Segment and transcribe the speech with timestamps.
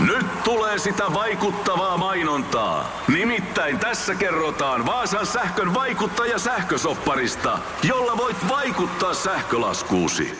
[0.00, 3.02] Nyt tulee sitä vaikuttavaa mainontaa.
[3.08, 10.38] Nimittäin tässä kerrotaan Vaasan sähkön vaikuttaja sähkösopparista, jolla voit vaikuttaa sähkölaskuusi.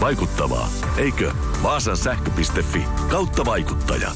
[0.00, 1.32] Vaikuttavaa, eikö?
[1.62, 4.10] Vaasan sähkö.fi kautta vaikuttaja.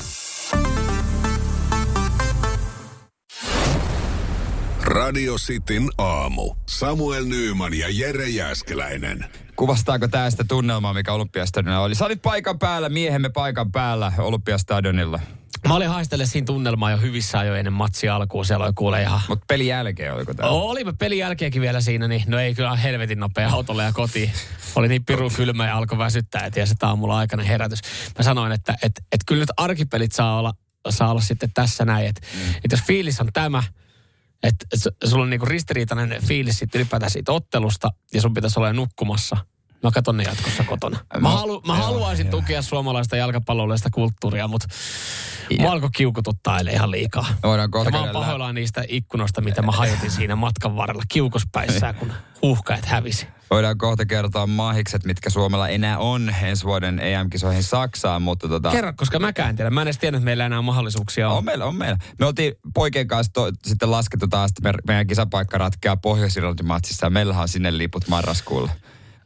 [4.85, 6.55] Radio Cityn aamu.
[6.69, 9.25] Samuel Nyyman ja Jere Jäskeläinen.
[9.59, 11.95] Kuvastaako tämä sitä tunnelmaa, mikä Olympiastadionilla oli?
[11.95, 15.21] Sä olit paikan päällä, miehemme paikan päällä Olympiastadionilla.
[15.69, 18.45] Mä olin haistelle siinä tunnelmaa jo hyvissä ajoin ennen matsia alkuun.
[18.45, 19.21] Siellä oli kuule ihan...
[19.29, 20.49] Mutta pelin jälkeen oliko tämä?
[20.49, 24.33] Oli pelin jälkeenkin vielä siinä, niin no ei kyllä helvetin nopea autolle ja kotiin.
[24.75, 27.81] Oli niin piru kylmä ja alkoi väsyttää että aamulla aikainen herätys.
[28.19, 30.53] Mä sanoin, että et, et kyllä nyt arkipelit saa olla,
[30.91, 32.07] saa olla sitten tässä näin.
[32.07, 32.51] Että mm.
[32.51, 33.63] et jos fiilis on tämä,
[34.43, 38.73] että et sulla on niinku ristiriitainen fiilis siitä ylipäätään siitä ottelusta ja sun pitäisi olla
[38.73, 39.37] nukkumassa–
[39.83, 40.99] Mä katson ne jatkossa kotona.
[41.21, 42.31] Mä, halu, mä joo, haluaisin joo.
[42.31, 44.69] tukea suomalaista jalkapallollista kulttuuria, mutta
[45.63, 47.27] mä alkoi kiukututtaa ihan liikaa.
[47.43, 52.13] Voidaan ja mä oon pahoillaan niistä ikkunoista, mitä mä hajotin siinä matkan varrella kiukuspäissään, kun
[52.43, 53.27] huuhkajat hävisi.
[53.51, 58.71] Voidaan kohta kertoa mahikset, mitkä Suomella enää on ensi vuoden EM-kisoihin Saksaan, mutta tota...
[58.71, 59.71] Kerro, koska mä en tiedä.
[59.71, 61.37] Mä en edes tiedä, että meillä enää mahdollisuuksia on.
[61.37, 61.99] On meillä, on meillä.
[62.19, 67.11] Me oltiin poikien kanssa to, sitten laskettu taas, että meidän kisapaikka ratkeaa Pohjois-Irlantin matsissa ja
[67.11, 68.71] meillähän on sinne liput marraskuulla.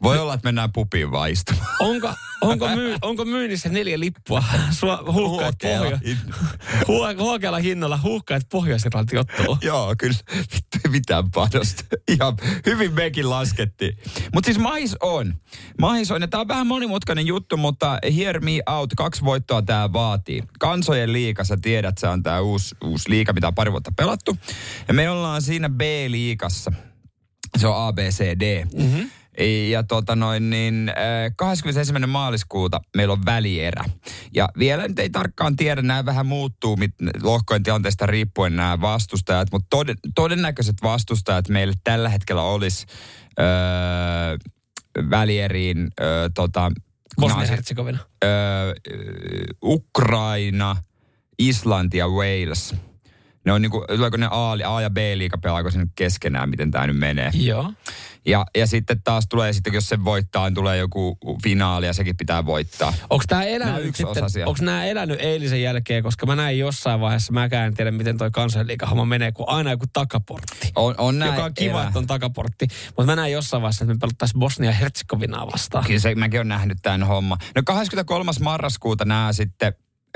[0.02, 1.66] Voi olla, että mennään pupiin vaan istumaan.
[1.80, 4.44] Onko, onko, myy, onko myynnissä neljä lippua?
[4.70, 5.98] Sua, huuhkaat pohjo...
[7.18, 9.58] Huokealla hinnalla huuhkaat pohjois ottelu.
[9.62, 10.16] Joo, kyllä.
[10.36, 11.84] Vittu mitään panosta.
[12.08, 12.36] Ihan
[12.66, 13.96] hyvin mekin laskettiin.
[14.34, 15.34] Mutta siis mahis on.
[15.80, 16.20] Mahis on.
[16.20, 18.90] Ja tää on vähän monimutkainen juttu, mutta hear me out.
[18.96, 20.42] Kaksi voittoa tää vaatii.
[20.58, 24.36] Kansojen liiga, sä tiedät, se on tää uusi, uusi liiga, mitä on pari vuotta pelattu.
[24.88, 26.72] Ja me ollaan siinä B-liigassa.
[27.56, 28.64] Se on A, B, C, D.
[28.64, 29.10] Mm-hmm.
[29.70, 30.92] Ja tota noin, niin
[31.36, 31.92] 21.
[31.96, 33.84] Äh, maaliskuuta meillä on välierä.
[34.34, 36.90] Ja vielä nyt ei tarkkaan tiedä, nämä vähän muuttuu mit,
[37.22, 42.86] lohkojen tilanteesta riippuen nämä vastustajat, mutta toden, todennäköiset vastustajat meille tällä hetkellä olisi
[43.40, 43.46] öö,
[45.10, 46.72] välieriin öö, tota,
[47.20, 47.98] Bosnia-Herzegovina.
[48.24, 48.72] Öö,
[49.64, 50.76] Ukraina,
[51.38, 52.74] Islanti ja Wales.
[53.44, 56.98] Ne on niinku, tuleeko ne A, A ja B-liiga pelaako sen keskenään, miten tämä nyt
[56.98, 57.30] menee.
[57.34, 57.72] Joo.
[58.26, 62.16] Ja, ja sitten taas tulee sitten, jos se voittaa, niin tulee joku finaali ja sekin
[62.16, 62.94] pitää voittaa.
[63.10, 63.94] Onko tämä elänyt,
[64.46, 68.30] onko nämä elänyt eilisen jälkeen, koska mä näin jossain vaiheessa, mä en tiedä miten toi
[68.30, 70.72] kansanliikahomma menee, kun aina joku takaportti.
[70.76, 71.86] On, on näin Joka on kiva, elä.
[71.86, 72.66] että on takaportti.
[72.86, 75.84] Mutta mä näin jossain vaiheessa, että me pelattaisiin Bosnia-Herzegovinaa vastaan.
[75.84, 77.38] Kyllä se, mäkin olen nähnyt tämän homma.
[77.54, 78.30] No 23.
[78.40, 79.72] marraskuuta nämä sitten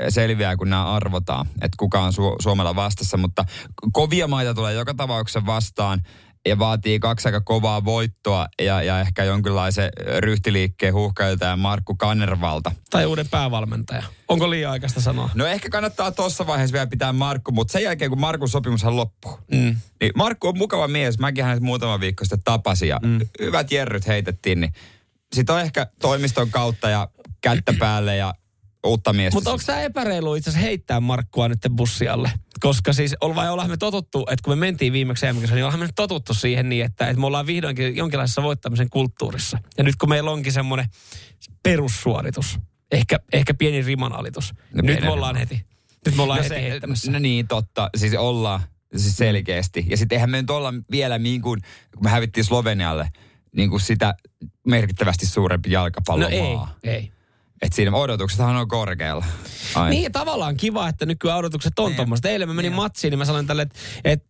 [0.09, 3.45] selviää, kun nämä arvotaan, että kuka on Su- Suomella vastassa, mutta
[3.93, 6.01] kovia maita tulee joka tapauksessa vastaan
[6.47, 10.93] ja vaatii kaksi aika kovaa voittoa ja, ja ehkä jonkinlaisen ryhtiliikkeen
[11.41, 12.71] ja Markku Kannervalta.
[12.89, 14.03] Tai uuden päävalmentaja.
[14.27, 15.29] Onko liian aikaista sanoa?
[15.35, 19.39] No ehkä kannattaa tuossa vaiheessa vielä pitää Markku, mutta sen jälkeen kun Markun sopimushan loppuu.
[19.51, 19.75] Mm.
[20.01, 21.19] Niin Markku on mukava mies.
[21.19, 23.19] Mäkin hänet muutama viikko sitten tapasin ja mm.
[23.39, 24.61] hyvät jerryt heitettiin.
[24.61, 24.73] Niin
[25.35, 27.07] sitten on ehkä toimiston kautta ja
[27.41, 28.33] kättä päälle ja
[28.87, 29.37] uutta miestä.
[29.37, 32.31] Mutta onko tämä epäreilu itse asiassa heittää Markkua nyt bussialle?
[32.59, 35.89] Koska siis, vai ollaan me totuttu, että kun me mentiin viimeksi EM, niin ollaan me
[35.95, 39.57] totuttu siihen niin, että, että me ollaan vihdoinkin jonkinlaisessa voittamisen kulttuurissa.
[39.77, 40.85] Ja nyt kun meillä onkin semmoinen
[41.63, 42.59] perussuoritus,
[42.91, 45.65] ehkä, ehkä pieni rimanalitus, no, nyt me ollaan heti.
[46.05, 47.11] Nyt me ollaan no heti se, heittämässä.
[47.11, 47.89] No niin, totta.
[47.97, 48.61] Siis ollaan
[48.95, 49.85] siis selkeästi.
[49.89, 51.61] Ja sitten eihän me nyt olla vielä niin kuin,
[51.95, 53.09] kun me hävittiin Slovenialle,
[53.55, 54.15] niin kuin sitä
[54.67, 56.65] merkittävästi suurempi jalkapallomaa.
[56.65, 57.11] No ei, ei.
[57.61, 59.25] Et siinä odotuksethan on korkealla.
[59.75, 59.89] Aina.
[59.89, 61.95] Niin, tavallaan kiva, että nykyään odotukset on niin.
[61.95, 62.29] tuommoista.
[62.29, 62.75] Eilen mä menin niin.
[62.75, 64.23] matsiin, niin mä sanoin tälle, että et,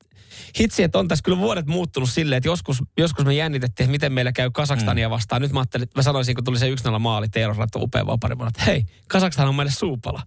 [0.60, 4.14] hitsi, että on tässä kyllä vuodet muuttunut silleen, että joskus, joskus me jännitettiin, että miten
[4.14, 5.12] meillä käy Kasakstania mm.
[5.12, 5.42] vastaan.
[5.42, 8.36] Nyt mä ajattelin, että mä sanoisin, kun tuli se 1 maali, Teeros laittoi upea vapari,
[8.48, 10.24] että hei, Kasakstan on meille suupala.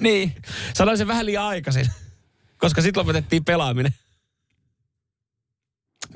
[0.00, 0.34] niin.
[0.78, 1.86] sanoin sen vähän liian aikaisin,
[2.58, 3.94] koska sitten lopetettiin pelaaminen.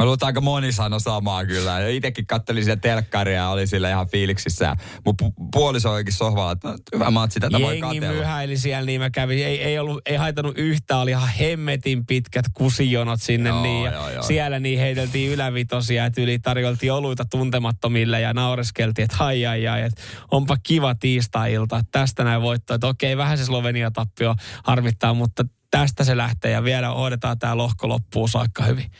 [0.00, 1.80] Mä luulen, että aika moni sanoi samaa kyllä.
[1.80, 4.76] Ja itsekin kattelin sitä telkkaria ja oli sillä ihan fiiliksissä.
[5.06, 8.04] mun pu- puoliso olikin sohvalla, että no, hyvä matsi, tätä Jengi voi katella.
[8.06, 9.38] Jengi myhäili siellä, niin mä kävin.
[9.38, 13.48] Ei, ei, ollut, ei haitanut yhtään, oli ihan hemmetin pitkät kusijonot sinne.
[13.48, 14.22] Joo, niin, ja joo, joo.
[14.22, 19.82] Siellä niin heiteltiin ylävitosia, että yli tarjoltiin oluita tuntemattomille ja naureskeltiin, että hai ai ai,
[19.82, 21.84] että onpa kiva tiistai-ilta.
[21.92, 26.88] Tästä näin voitto, että okei, vähän se Slovenia-tappio harmittaa, mutta tästä se lähtee ja vielä
[26.88, 28.91] hoidetaan tämä lohko loppuun saakka hyvin.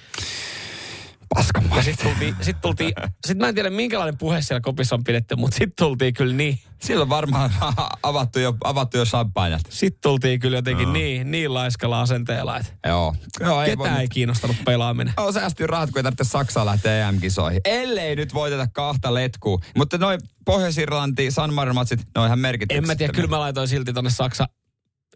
[1.35, 2.93] Paskan Ja sitten tultiin, sit tultiin,
[3.27, 6.59] sit mä en tiedä minkälainen puhe siellä kopissa on pidetty, mutta sitten tultiin kyllä niin.
[6.81, 7.51] Silloin varmaan
[8.03, 9.63] avattu jo, avattu jo champagnat.
[9.69, 10.93] Sitten tultiin kyllä jotenkin no.
[10.93, 13.15] niin, niin laiskalla asenteella, että Joo.
[13.41, 15.15] Joo ei ketään ei kiinnostanut pelaaminen.
[15.17, 17.61] On säästyy rahat, kun ei tarvitse Saksaan lähteä EM-kisoihin.
[17.65, 19.59] Ellei nyt voiteta kahta letkua.
[19.77, 22.79] Mutta noin Pohjois-Irlanti, San Marino matsit, ne on ihan merkityksiä.
[22.79, 24.49] En mä tiedä, kyllä mä laitoin silti tonne Saksa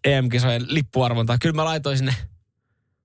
[0.05, 1.39] EM-kisojen lippuarvontaa.
[1.39, 2.15] Kyllä mä laitoin sinne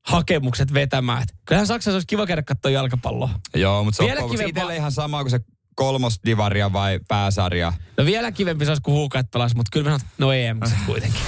[0.08, 1.24] hakemukset vetämään.
[1.24, 3.30] Et Kyllähän Saksassa olisi kiva käydä katsoa jalkapalloa.
[3.56, 5.40] Joo, mutta se Vielä on itselle ihan sama kuin se
[5.76, 7.74] kolmosdivaria vai pääsarja.
[7.98, 11.22] No vielä kivempi se olisi, kun huukat pelas, mutta kyllä mä sanon, no em kuitenkin.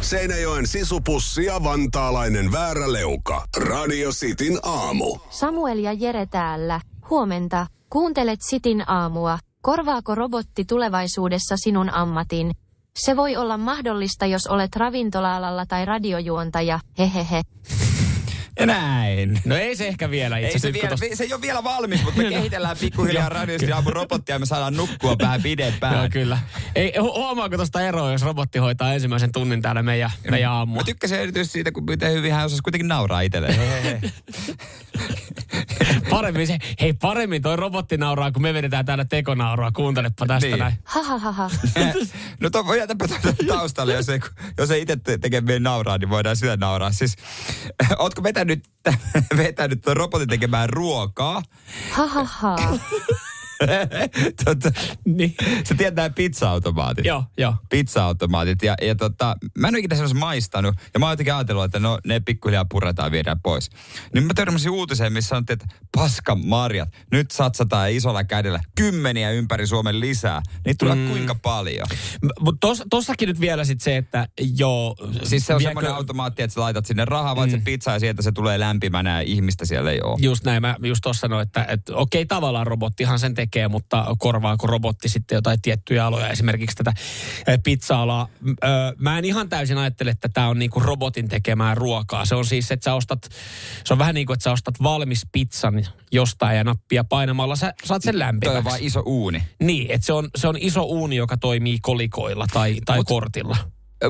[0.00, 3.44] Seinäjoen sisupussi ja vantaalainen vääräleuka.
[3.56, 5.18] Radio Cityn aamu.
[5.30, 6.80] Samuel ja Jere täällä.
[7.10, 7.66] Huomenta.
[7.90, 9.38] Kuuntelet Sitin aamua.
[9.62, 12.50] Korvaako robotti tulevaisuudessa sinun ammatin?
[12.98, 16.80] Se voi olla mahdollista, jos olet ravintola-alalla tai radiojuontaja.
[16.98, 17.42] Hehehe.
[18.58, 19.40] Ja näin.
[19.44, 22.02] No ei se ehkä vielä itse Ei se, vielä, tosta- se ei ole vielä valmis,
[22.04, 25.94] mutta me kehitellään pikkuhiljaa radiosti aamun robottia ja me saadaan nukkua vähän pidempään.
[25.96, 26.38] Joo, kyllä.
[26.74, 30.76] Ei, hu- huomaako tuosta eroa, jos robotti hoitaa ensimmäisen tunnin täällä meidän, meidän aamua?
[30.76, 33.58] Mä tykkäsin erityisesti siitä, kun miten hyvin hän osasi kuitenkin nauraa itselleen.
[36.10, 39.72] Paremmin se, hei paremmin toi robotti nauraa, kun me vedetään täällä tekonauraa.
[39.72, 40.58] Kuuntelepa tästä Niin.
[40.58, 40.74] näin.
[40.84, 41.50] Hahaha.
[42.40, 44.20] no to, jätäpä tuota taustalle, jos ei,
[44.58, 46.92] jos ei itse te- tekee meidän nauraa, niin voidaan sitä nauraa.
[46.92, 47.16] Siis,
[47.98, 48.64] ootko vetänyt,
[49.36, 51.42] vetänyt tuon robotin tekemään ruokaa?
[51.90, 52.56] Hahaha.
[54.44, 54.70] tota,
[55.04, 55.34] Niin.
[55.64, 57.04] se tietää pizza-automaatit.
[57.04, 57.54] Joo, joo.
[57.68, 58.62] Pizza-automaatit.
[58.62, 60.74] Ja, ja tota, mä en ole ikinä sellaista maistanut.
[60.94, 63.70] Ja mä oon jotenkin ajatellut, että no ne pikkuhiljaa puretaan viedään pois.
[64.14, 66.88] Niin mä törmäsin uutiseen, missä sanottiin, että paska marjat.
[67.12, 70.42] Nyt satsataan isolla kädellä kymmeniä ympäri Suomen lisää.
[70.64, 71.08] Niitä tulee mm.
[71.08, 71.86] kuinka paljon.
[72.40, 74.96] Mutta tos, tossakin nyt vielä sit se, että joo.
[75.22, 77.52] Siis se on viekö- semmoinen automaatti, että sä laitat sinne rahaa, vaan mm.
[77.52, 80.16] se pizza ja sieltä se tulee lämpimänä ja ihmistä siellä ei ole.
[80.20, 84.66] Just näin, mä just tuossa sanoin, että, että okei tavallaan robottihan sen tekee, mutta korvaako
[84.66, 86.92] robotti sitten jotain tiettyjä aloja, esimerkiksi tätä
[87.64, 88.28] pizza-alaa.
[88.98, 92.24] Mä en ihan täysin ajattele, että tämä on niinku robotin tekemää ruokaa.
[92.24, 93.28] Se on siis, että sä ostat,
[93.84, 97.74] se on vähän niin kuin, että sä ostat valmis pizzan jostain ja nappia painamalla, sä
[97.84, 98.64] saat sen Toi on lämpimäksi.
[98.64, 99.42] vaan iso uuni.
[99.62, 103.56] Niin, että se on, se on iso uuni, joka toimii kolikoilla tai, tai Mut- kortilla.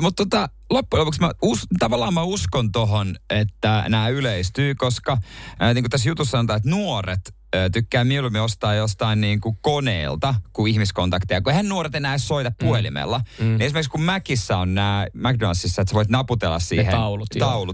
[0.01, 5.17] Mutta tota, loppujen lopuksi mä us, tavallaan mä uskon tohon, että nämä yleistyy, koska
[5.59, 7.33] ää, niin kuin tässä jutussa sanotaan, että nuoret
[7.71, 13.21] tykkää mieluummin ostaa jostain niin kuin koneelta kuin ihmiskontakteja, kun eihän nuoret enää soita puhelimella.
[13.39, 13.45] Mm.
[13.45, 17.73] Niin esimerkiksi kun Mäkissä on nämä McDonaldsissa, että sä voit naputella siihen taulut, joo.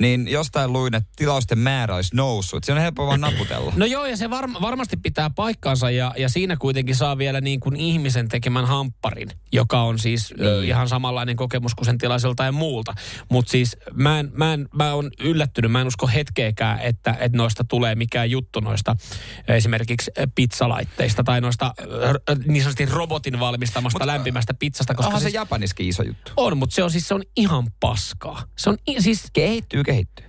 [0.00, 2.64] Niin jostain luin, että tilausten määrä olisi noussut.
[2.64, 3.72] Se on helppo vaan naputella.
[3.76, 7.60] No joo, ja se varm- varmasti pitää paikkansa, ja, ja siinä kuitenkin saa vielä niin
[7.60, 10.46] kuin ihmisen tekemän hampparin, joka on siis Niin.
[10.48, 12.94] ö, ihan samanlainen kokemus kuin sen tilaiselta ja muulta.
[13.30, 17.38] Mutta siis mä, en, mä, en, mä on yllättynyt, mä en usko hetkeäkään, että, että
[17.38, 18.96] noista tulee mikään juttu noista
[19.48, 21.74] esimerkiksi pizzalaitteista tai noista
[22.46, 26.32] niin sanotusti robotin valmistamasta Mut, lämpimästä pizzasta, koska Onhan siis, se Japaniskin iso juttu.
[26.36, 28.42] on, mutta se on siis se on ihan paskaa.
[28.58, 30.26] Se on siis Kehittyy, kehittyy.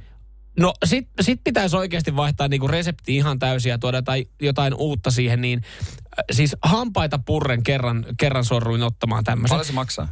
[0.59, 5.11] No sit, sit pitäisi oikeasti vaihtaa niinku resepti ihan täysin ja tuoda jotain, jotain uutta
[5.11, 9.55] siihen, niin äh, siis hampaita purren kerran, kerran sorruin ottamaan tämmöisen.
[9.55, 10.07] Paljon se maksaa?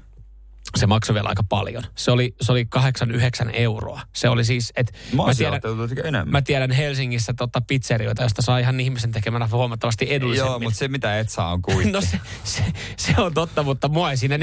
[0.76, 1.84] Se maksoi vielä aika paljon.
[1.96, 2.68] Se oli, se oli
[3.46, 4.02] 8-9 euroa.
[4.14, 5.62] Se oli siis, että Mä, mä, tiedän,
[6.04, 6.32] enemmän.
[6.32, 10.52] mä tiedän Helsingissä tota pizzerioita, josta saa ihan ihmisen tekemänä huomattavasti edullisemmin.
[10.52, 11.92] Joo, mutta se mitä et saa on kuitti.
[11.92, 12.64] No se, se,
[12.98, 14.42] se, on totta, mutta mua ei siinä 4.30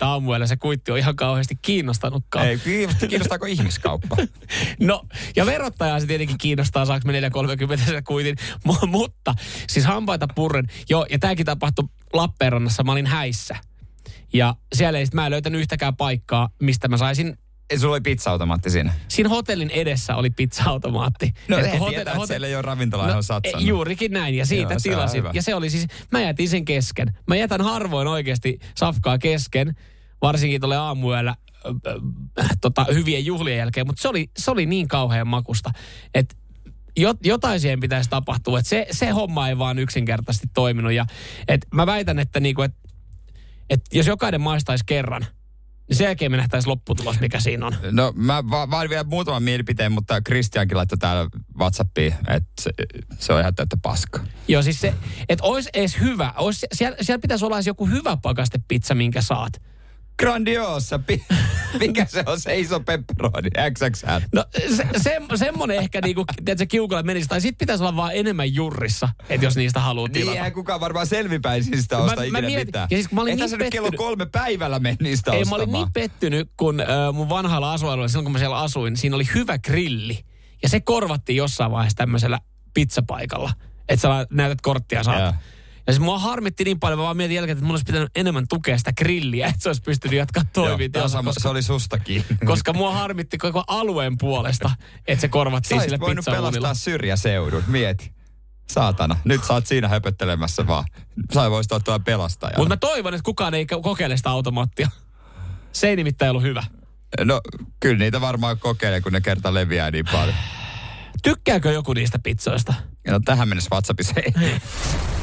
[0.00, 2.46] aamuella se kuitti on ihan kauheasti kiinnostanutkaan.
[2.48, 4.16] Ei, kiinnostaa- kiinnostaako ihmiskauppa?
[4.80, 5.02] No,
[5.36, 8.36] ja verottajaa se tietenkin kiinnostaa, saako me 4,30 sen kuitin.
[8.64, 9.34] M- mutta,
[9.68, 10.66] siis hampaita purren.
[10.88, 12.82] Joo, ja tämäkin tapahtui Lappeenrannassa.
[12.82, 13.56] Mä olin häissä.
[14.32, 17.38] Ja siellä ei sit, mä en löytänyt yhtäkään paikkaa, mistä mä saisin...
[17.70, 18.92] Ei, Sulla oli pizza-automaatti siinä.
[19.08, 21.32] Siinä hotellin edessä oli pizza-automaatti.
[21.48, 23.62] No Et he kun tietää, että siellä ei ole ravintola, johon satsannut.
[23.62, 25.24] e, Juurikin näin, ja siitä Joo, tilasin.
[25.32, 27.16] Ja se oli siis, mä jätin sen kesken.
[27.26, 29.76] Mä jätän harvoin oikeasti safkaa kesken,
[30.22, 31.74] varsinkin tuolle aamuyöllä ö,
[32.60, 35.70] tota, hyvien juhlien jälkeen, mutta se oli, se oli niin kauhean makusta,
[36.14, 36.36] että
[36.96, 38.58] jot, jotain siihen pitäisi tapahtua.
[38.58, 40.92] Että se, se homma ei vaan yksinkertaisesti toiminut.
[40.92, 41.06] Ja,
[41.48, 42.74] et mä väitän, että niinku, et,
[43.70, 45.26] et jos jokainen maistaisi kerran,
[45.88, 47.74] niin sen jälkeen me nähtäisiin lopputulos, mikä siinä on.
[47.90, 52.70] No mä va- vaan vielä muutaman mielipiteen, mutta Kristiankin laittoi täällä Whatsappiin, että se,
[53.18, 54.24] se on ihan täyttä paskaa.
[54.48, 54.94] Joo, siis se,
[55.28, 56.34] että olisi edes hyvä.
[56.36, 59.52] Ois, siellä, siellä pitäisi olla edes joku hyvä pakastepizza, minkä saat.
[60.18, 61.00] Grandiosa.
[61.80, 63.48] Mikä se on se iso pepperoni?
[63.74, 64.06] XXL.
[64.34, 64.44] No
[64.76, 67.28] se, se, semmonen ehkä niinku, tiedätkö, kiukalle menisi.
[67.28, 70.34] Tai sit pitäisi olla vaan enemmän jurrissa, että jos niistä haluaa Niin, tilata.
[70.36, 72.88] eihän kukaan varmaan selvipäisin sitä osta Mä- mä ikinä mietin- mitään.
[72.90, 75.32] ja siis kun mä olin Ei niin tässä nyt kello pettynyt- kolme päivällä meni niistä
[75.32, 78.96] Ei, mä olin niin pettynyt, kun äh, mun vanhalla asualueella, silloin kun mä siellä asuin,
[78.96, 80.24] siinä oli hyvä grilli.
[80.62, 82.38] Ja se korvattiin jossain vaiheessa tämmöisellä
[82.74, 83.52] pizzapaikalla.
[83.88, 85.20] Että sä näytät korttia saat.
[85.22, 85.32] Joo.
[85.88, 88.44] Ja siis mua harmitti niin paljon, mä vaan mietin jälkeen, että mun olisi pitänyt enemmän
[88.48, 92.24] tukea sitä grilliä, että se olisi pystynyt jatkaa Joo, tää on sama- se oli sustakin.
[92.44, 94.70] koska mua harmitti koko alueen puolesta,
[95.06, 98.12] että se korvattiin Sä sillä voinut pelastaa syrjäseudun, mieti.
[98.70, 100.84] Saatana, nyt sä oot siinä höpöttelemässä vaan.
[101.34, 102.54] Sä voisit ottaa pelastajan.
[102.56, 104.88] Mutta mä toivon, että kukaan ei ko- kokeile sitä automaattia.
[105.72, 106.64] Se ei nimittäin ollut hyvä.
[107.24, 107.40] No,
[107.80, 110.36] kyllä niitä varmaan kokeilee, kun ne kerta leviää niin paljon.
[111.22, 112.74] Tykkääkö joku niistä pizzoista?
[113.08, 114.32] No tähän mennessä WhatsAppissa ei.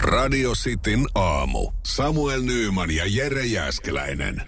[0.00, 1.72] Radio Cityn aamu.
[1.86, 4.42] Samuel Nyyman ja Jere Jäskeläinen.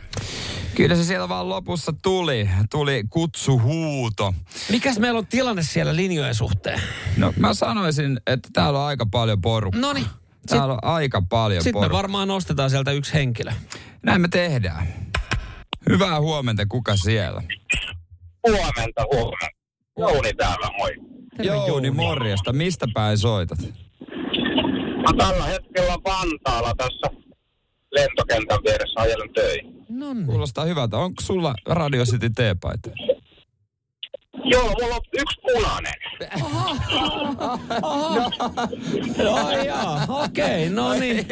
[0.74, 2.48] Kyllä se siellä vaan lopussa tuli.
[2.70, 4.34] Tuli kutsuhuuto.
[4.70, 6.80] Mikäs meillä on tilanne siellä linjojen suhteen?
[7.16, 9.80] No mä sanoisin, että täällä on aika paljon porukkaa.
[9.80, 10.06] No niin.
[10.46, 13.52] Täällä on aika paljon Sitten me varmaan nostetaan sieltä yksi henkilö.
[14.02, 14.88] Näin me tehdään.
[15.90, 17.42] Hyvää huomenta, kuka siellä?
[18.46, 19.48] Huomenta, huomenta.
[19.98, 20.94] Jouni täällä, moi.
[21.42, 22.52] Jouni, morjesta.
[22.52, 23.58] Mistä päin soitat?
[25.16, 27.10] Mä tällä hetkellä Vantaalla tässä
[27.92, 29.84] lentokentän vieressä ajelen töihin.
[29.88, 30.26] No niin.
[30.26, 30.96] Kuulostaa hyvältä.
[30.96, 32.90] Onko sulla Radio City teepaita?
[34.44, 35.94] Joo, mulla on yksi punainen.
[39.34, 41.26] Ai jaa, okei, no niin.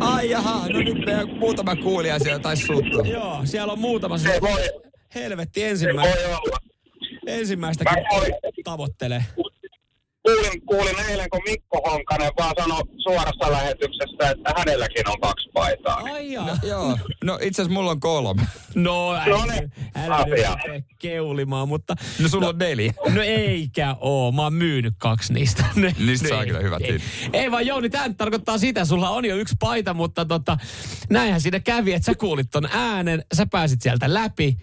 [0.00, 3.02] Ai jaha, no nyt meidän muutama kuulija siellä taisi suuttua.
[3.06, 4.60] Joo, siellä on muutama Se voi,
[5.14, 6.56] helvetti se ensimmäistä, voi olla.
[7.26, 8.04] ensimmäistäkin
[8.64, 9.24] tavoittelee.
[10.26, 15.96] Kuulin, kuulin eilen, kun Mikko Honkanen vaan sanoi suorassa lähetyksessä, että hänelläkin on kaksi paitaa.
[15.96, 16.46] Ai jaa.
[16.46, 18.42] No, joo, no itse asiassa mulla on kolme.
[18.74, 20.56] No, No älä, niin, älä nyt asia.
[20.98, 21.94] keulimaan, mutta...
[22.22, 22.94] No sulla on neljä.
[23.14, 25.64] No eikä oo, mä oon myynyt kaksi niistä.
[25.74, 26.98] Ne, Niistä saa ei, kyllä hyvät ei.
[27.32, 30.58] Ei vaan Jouni, tämä tarkoittaa sitä, sulla on jo yksi paita, mutta tota,
[31.10, 34.56] näinhän siinä kävi, että sä kuulit ton äänen, sä pääsit sieltä läpi.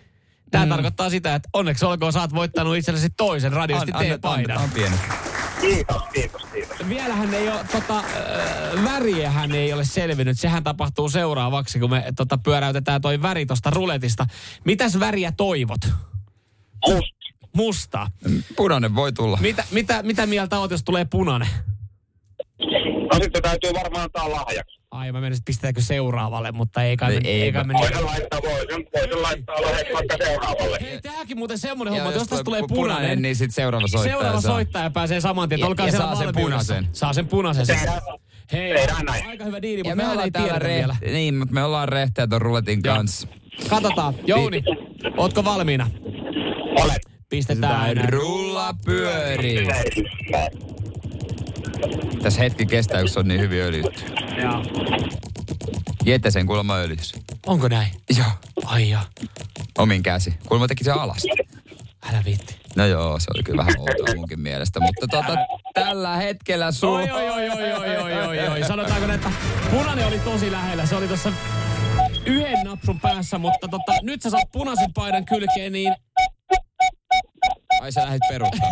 [0.52, 0.70] Tämä mm.
[0.70, 4.58] tarkoittaa sitä, että onneksi olkoon, sä oot voittanut itsellesi toisen radiosti T-paidan.
[4.58, 4.96] on pieni.
[5.62, 6.90] Kiitos, kiitos, kiitos.
[6.90, 10.40] Vielähän ei ole, tota, äh, väriähän ei ole selvinnyt.
[10.40, 14.26] Sehän tapahtuu seuraavaksi, kun me tota, pyöräytetään toi väri tosta ruletista.
[14.66, 15.82] Mitäs väriä toivot?
[16.88, 17.22] Musta.
[17.56, 18.08] Musta.
[18.56, 19.38] Punainen voi tulla.
[19.42, 21.48] Mitä, mitä, mitä mieltä oot, jos tulee punainen?
[23.14, 24.81] No sitten täytyy varmaan antaa lahjaksi.
[24.92, 28.06] Ai mä menisin, pistetäänkö seuraavalle, mutta ei kai, Ei, me, ei, ei kai me Voisin
[28.06, 30.78] laittaa, voisin, voisin laittaa lahjaksi vaikka seuraavalle.
[30.82, 33.88] Hei, tähänkin muuten semmoinen homma, Ja että jos tästä tulee pu- punainen, niin sitten seuraava
[33.88, 34.52] soittaja seuraava saa.
[34.52, 35.60] soittaja pääsee saman tien.
[35.60, 36.88] Ja- Olkaa ja saa sen punaisen.
[36.94, 37.68] Saa sen punaisen.
[37.68, 38.02] Tehdään,
[38.52, 39.28] Hei, tehdään näin.
[39.28, 40.96] aika hyvä diili, Ja mutta me mehän ei re- vielä.
[41.12, 43.28] Niin, mutta me ollaan rehteä ton ruletin kanssa.
[43.70, 44.14] Katsotaan.
[44.26, 44.64] Jouni,
[45.18, 45.90] ootko valmiina?
[46.84, 46.96] Olen.
[47.30, 49.68] Pistetään Rulla pyörii.
[52.24, 54.02] Tässä hetki kestää, kun se on niin hyvin öljytty.
[54.38, 54.64] Joo.
[56.06, 57.14] Jette sen kuulemma öljys.
[57.46, 57.92] Onko näin?
[58.18, 58.32] Joo.
[58.66, 59.02] Ai joo.
[59.78, 60.34] Omin käsi.
[60.48, 61.24] Kuulemma teki se alas.
[62.10, 62.56] Älä viitti.
[62.76, 64.80] No joo, se oli kyllä vähän outoa munkin mielestä.
[64.80, 65.36] Mutta tota,
[65.74, 66.90] tällä hetkellä sun...
[66.90, 68.64] Oi, oi, oi, oi, oi, oi, oi, oi.
[68.68, 69.32] Sanotaanko, näin, että
[69.72, 70.86] punainen oli tosi lähellä.
[70.86, 71.34] Se oli tuossa
[72.26, 75.96] yhden napsun päässä, mutta tota, nyt sä saat punaisen paidan kylkeen, niin
[77.82, 78.70] Ai sä lähdit peruuttaa.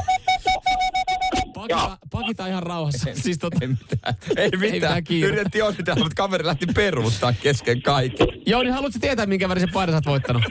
[1.61, 3.09] Pakita, pakita ihan rauhassa.
[3.13, 4.15] Siis tota, Ei mitään.
[4.37, 4.71] Ei mitään.
[4.71, 5.33] mitään kiirettä.
[5.35, 8.27] Yritettiin onnitella, mutta kaveri lähti peruuttaa kesken kaiken.
[8.45, 10.43] Jouni, haluatko tietää, minkä värisen paidan sä oot voittanut?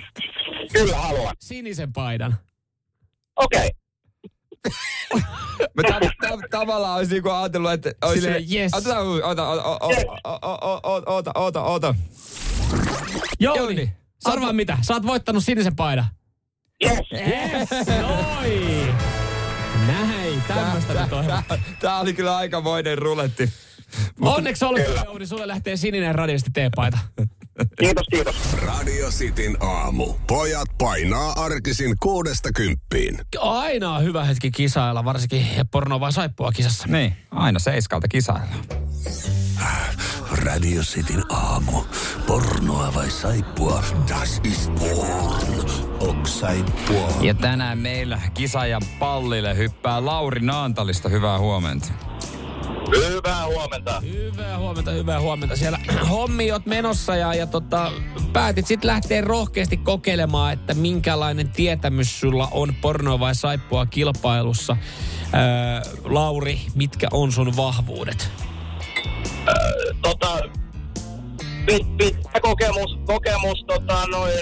[0.72, 1.34] Kyllä haluan.
[1.40, 2.36] Sinisen paidan.
[3.36, 3.70] Okei.
[5.76, 7.92] Mä ta- ta- tavallaan olisi niinku ajatellut, että...
[8.02, 8.72] Olisi Silleen, yes.
[8.74, 9.48] Ota, ota,
[11.06, 11.94] ota, ota, ota.
[13.40, 13.92] Jouni, Jouni
[14.24, 14.78] sä arvaa mitä?
[14.82, 16.04] Sä oot voittanut sinisen paidan.
[16.84, 16.98] Yes.
[17.12, 18.94] Yes, noin.
[20.28, 21.26] Näin, tämmöistä nyt on.
[21.26, 21.42] Tää,
[21.80, 23.52] tää oli kyllä aikamoinen ruletti.
[24.20, 26.98] Onneksi olkoon, Jouni, sulle lähtee sininen radiosti T-paita.
[27.78, 28.36] Kiitos, kiitos.
[28.52, 30.14] Radio Cityn aamu.
[30.26, 33.18] Pojat painaa arkisin kuudesta kymppiin.
[33.40, 36.86] Aina on hyvä hetki kisailla, varsinkin porno vai saippua kisassa.
[36.86, 38.64] Niin, aina seiskalta kisaillaan.
[40.30, 41.82] Radio Cityn aamu.
[42.26, 43.84] Pornoa vai saippua?
[44.08, 45.87] Das ist porn.
[47.20, 51.08] Ja tänään meillä kisaajan pallille hyppää Lauri Naantalista.
[51.08, 51.88] Hyvää huomenta.
[52.96, 54.00] Hyvää huomenta.
[54.00, 55.56] Hyvää huomenta, hyvää huomenta.
[55.56, 55.78] Siellä
[56.10, 57.92] hommi oot menossa ja, ja tota,
[58.32, 64.76] päätit sitten lähteä rohkeasti kokeilemaan, että minkälainen tietämys sulla on porno vai saippua kilpailussa.
[65.34, 68.30] Öö, Lauri, mitkä on sun vahvuudet?
[70.02, 70.38] Tota,
[71.66, 74.34] pit, pitkä kokemus, kokemus tota, noin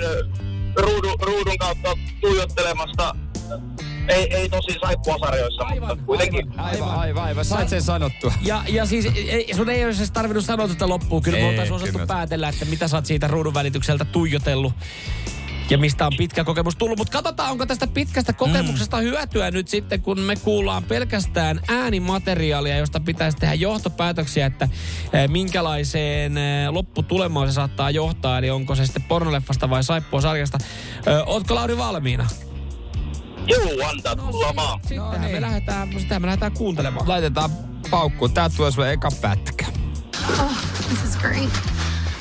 [0.77, 1.89] ruudun, ruudun kautta
[2.21, 3.17] tuijottelemasta.
[4.09, 6.61] Ei, ei tosi saippuasarjoissa, mutta kuitenkin.
[6.61, 7.45] Aivan, aivan, aivan.
[7.45, 8.33] Sait sen sanottua.
[8.43, 11.23] Ja, ja siis ei, sun ei olisi tarvinnut sanoa tätä loppuun.
[11.23, 12.07] Kyllä me Ei, oltaisiin osattu kyllä.
[12.07, 14.73] päätellä, että mitä sä oot siitä ruudun välitykseltä tuijotellut
[15.71, 16.99] ja mistä on pitkä kokemus tullut.
[16.99, 23.01] Mutta katsotaan, onko tästä pitkästä kokemuksesta hyötyä nyt sitten, kun me kuullaan pelkästään äänimateriaalia, josta
[23.01, 24.69] pitäisi tehdä johtopäätöksiä, että
[25.13, 28.39] eh, minkälaiseen eh, lopputulemaan se saattaa johtaa.
[28.39, 30.59] Eli onko se sitten pornoleffasta vai saippua sarjasta.
[31.07, 32.27] Ö, Ootko Lauri valmiina?
[33.47, 34.81] Juu, antaa tulla vaan.
[34.83, 35.33] Sittenhän niin.
[35.33, 37.09] me lähdetään, sitähän me lähdetään kuuntelemaan.
[37.09, 37.51] Laitetaan
[37.91, 38.33] paukkuun.
[38.33, 39.67] Tää tulee sulle eka pätkä.
[40.41, 40.51] Oh,
[40.89, 41.76] this is great.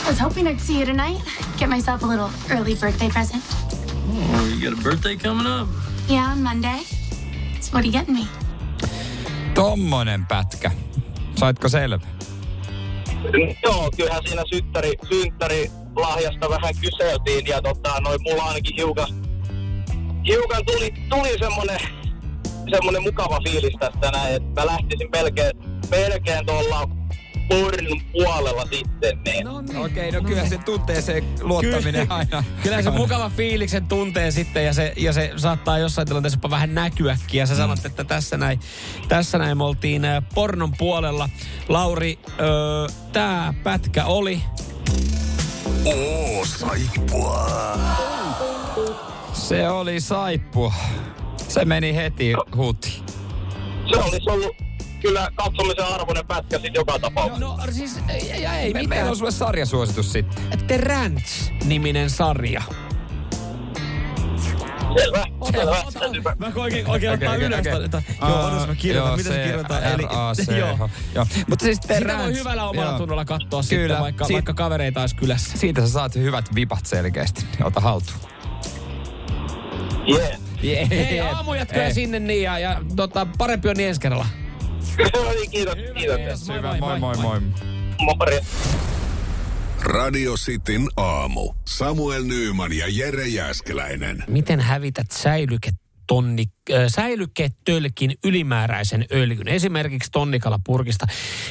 [0.05, 1.17] I was hoping I'd see you tonight.
[1.57, 3.43] Get myself a little early birthday present.
[4.35, 5.67] Oh, you got a birthday coming up?
[6.07, 6.83] Yeah, on Monday.
[7.59, 8.27] So what are you getting me?
[9.55, 10.71] Tommonen pätkä.
[11.35, 12.07] Saitko selvä?
[13.63, 19.07] Joo, kyllähän siinä synttäri, synttäri lahjasta vähän kyseltiin ja tota, noin mulla ainakin hiukan,
[20.27, 21.79] hiukan tuli, tuli semmonen,
[22.69, 25.51] semmonen mukava fiilis tästä näin, että mä lähtisin melkein,
[25.89, 26.89] melkein tuolla
[27.47, 29.77] porn puolella sitten, niin No niin.
[29.77, 32.43] Okei, no kyllä se tunteeseen luottaminen aina.
[32.63, 36.75] Kyllä se mukava fiiliksen tuntee sitten ja se, ja se saattaa jossain tilanteessa jopa vähän
[36.75, 37.39] näkyäkin.
[37.39, 38.59] Ja sä sanot, että tässä näin,
[39.07, 41.29] tässä näin me oltiin äh, pornon puolella.
[41.69, 44.41] Lauri, öö, tää pätkä oli.
[45.85, 47.49] Oo, saippua.
[49.33, 50.73] Se oli saippu.
[51.47, 53.03] Se meni heti huti.
[53.93, 54.55] se olisi ollut
[55.07, 57.45] kyllä katsomisen arvoinen pätkä sitten joka tapauksessa.
[57.45, 58.89] No siis ei, ei, ei Me, mitään.
[58.89, 60.43] meillä on sulle sarjasuositus sitten.
[60.67, 62.61] The Ranch-niminen sarja.
[64.99, 65.83] Selvä, selvä.
[65.85, 67.59] Ota, mä oikein, oikein ottaa Okei, ylös.
[67.59, 68.15] okei.
[68.21, 69.17] Joo, odotas mä kirjoitan.
[69.17, 69.81] Mitä se kirjoitetaan?
[69.99, 70.57] R-A-C-H.
[70.57, 70.89] joo.
[71.15, 71.25] Joo.
[71.49, 72.99] Mutta siis Sitä voi hyvällä omalla joo.
[72.99, 73.63] tunnolla katsoa Kyllä.
[73.63, 75.57] sitten, vaikka, Si- vaikka kavereita olisi kylässä.
[75.57, 77.45] Siitä sä saat hyvät vipat selkeästi.
[77.63, 78.19] Ota haltuun.
[80.09, 80.39] Yeah.
[80.63, 80.89] Yeah.
[81.09, 84.25] Hei, aamujatkoja sinne niin ja, ja tota, parempi on niin ensi kerralla.
[85.13, 86.19] No niin, kiitos, kiitos.
[86.19, 87.39] Yes, Hyvä, moi moi moi.
[88.17, 88.47] Morjens.
[89.81, 91.53] Radio Cityn aamu.
[91.65, 94.23] Samuel Nyyman ja Jere Jäskeläinen.
[94.27, 101.05] Miten hävität säilyketonni, äh, säilyketölkin ylimääräisen öljyn, esimerkiksi tonnikalapurkista.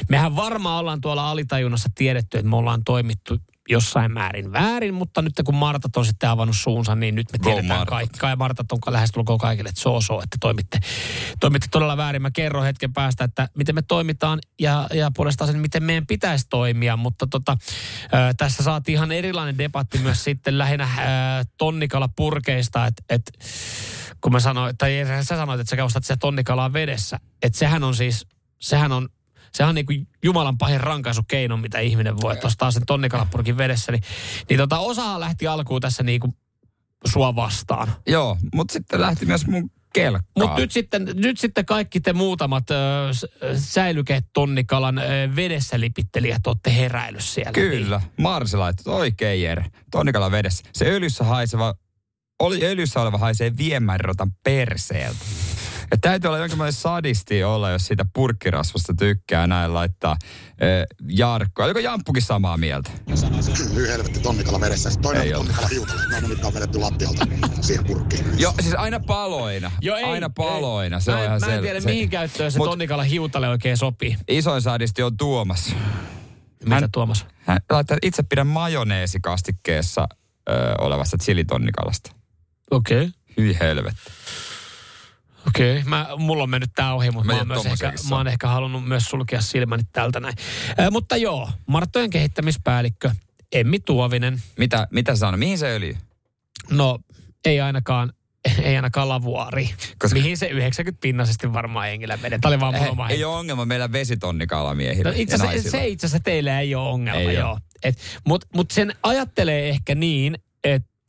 [0.09, 3.37] Mehän varmaan ollaan tuolla alitajunnassa tiedetty, että me ollaan toimittu
[3.69, 7.85] jossain määrin väärin, mutta nyt kun Martat on sitten avannut suunsa, niin nyt me tiedetään
[7.85, 8.19] kaikki.
[8.21, 10.79] Ja Martat on lähestulkoon kaikille, että so, so että toimitte,
[11.39, 12.21] toimitte todella väärin.
[12.21, 16.45] Mä kerron hetken päästä, että miten me toimitaan ja, ja puolestaan sen, miten meidän pitäisi
[16.49, 16.97] toimia.
[16.97, 17.57] Mutta tota,
[18.03, 23.31] ö, tässä saatiin ihan erilainen debatti myös sitten lähinnä ö, tonnikalapurkeista, että et,
[24.21, 27.95] kun mä sanoin, tai sä sanoit, että sä ostat sitä tonnikalaa vedessä, että sehän on
[27.95, 28.27] siis,
[28.61, 29.09] sehän on
[29.55, 33.91] Sehän on niin kuin Jumalan pahin rankaisukeino, mitä ihminen voi, että ostaa sen tonnikalapurkin vedessä.
[33.91, 34.03] Niin,
[34.49, 36.33] niin tota, osahan lähti alkuun tässä niin kuin
[37.05, 37.95] sua vastaan.
[38.07, 40.31] Joo, mutta sitten lähti myös mun kelkkaan.
[40.39, 42.75] Mutta nyt sitten, nyt sitten kaikki te muutamat ö,
[43.57, 45.01] säilyketonnikalan ö,
[45.35, 47.51] vedessä lipittelijät olette heräillyt siellä.
[47.51, 48.01] Kyllä.
[48.17, 49.65] Marsi laittoi oikein Jere.
[49.91, 50.63] Tonnikala vedessä.
[50.73, 51.75] Se öljyssä haiseva,
[52.39, 55.25] oli öljyssä oleva haisee viemärirotan perseeltä.
[55.95, 60.17] Ja täytyy olla jonkinlainen sadisti olla, jos siitä purkkirasvasta tykkää näin laittaa äh,
[61.09, 61.65] Jarkkoa.
[61.65, 62.91] Oliko Jamppukin samaa mieltä?
[63.75, 64.89] Hyvin helvetti tonnikala vedessä.
[64.89, 66.01] Sitten toinen Ei tonnikala hiutale.
[66.09, 67.27] Ne on mitkä on vedetty lattialta
[67.61, 68.25] siihen purkkiin.
[68.39, 69.71] Joo, siis aina paloina.
[69.81, 70.95] Joo, ei, aina paloina.
[70.97, 71.01] Ei.
[71.01, 73.03] Se mä, on en- ihan mä en sel- tiedä, se- mihin käyttöön se Mut- tonnikala
[73.03, 74.17] hiutale oikein sopii.
[74.27, 75.75] Isoin sadisti on Tuomas.
[76.63, 77.25] Mitä Hän- Tuomas?
[77.37, 80.07] Hän laittaa itse pidän majoneesikastikkeessa
[80.49, 82.11] ö, olevasta chilitonnikalasta.
[82.71, 82.97] Okei.
[83.01, 83.11] Okay.
[83.37, 84.01] Hyi helvetti.
[85.47, 88.27] Okei, mä, mulla on mennyt tää ohi, mutta Mä mä, oon myös ehkä, mä oon
[88.27, 90.35] ehkä halunnut myös sulkea silmäni tältä näin.
[90.79, 93.11] Äh, mutta joo, Marttojen kehittämispäällikkö
[93.51, 95.39] Emmi Tuovinen, Mitä, mitä on?
[95.39, 95.97] Mihin se öljy?
[96.71, 96.99] no
[97.45, 98.13] ei ainakaan,
[98.63, 99.69] ei ainakaan lavuaari.
[99.99, 100.13] Koska-.
[100.19, 102.41] Mihin se 90 pinnasesti varmaan hengillä vedetään.
[102.41, 105.87] Tämä oli vaan mun Ei, oma ei ole ongelma meillä vesitonnikalamieillä No itse asiassa se
[105.87, 107.41] itse asiassa teillä ei ole ongelma, Ei ei oo.
[107.41, 107.59] joo.
[108.27, 110.37] Mutta mut sen ajattelee ehkä niin,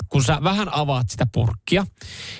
[0.08, 1.86] kun sä vähän avaat sitä purkkia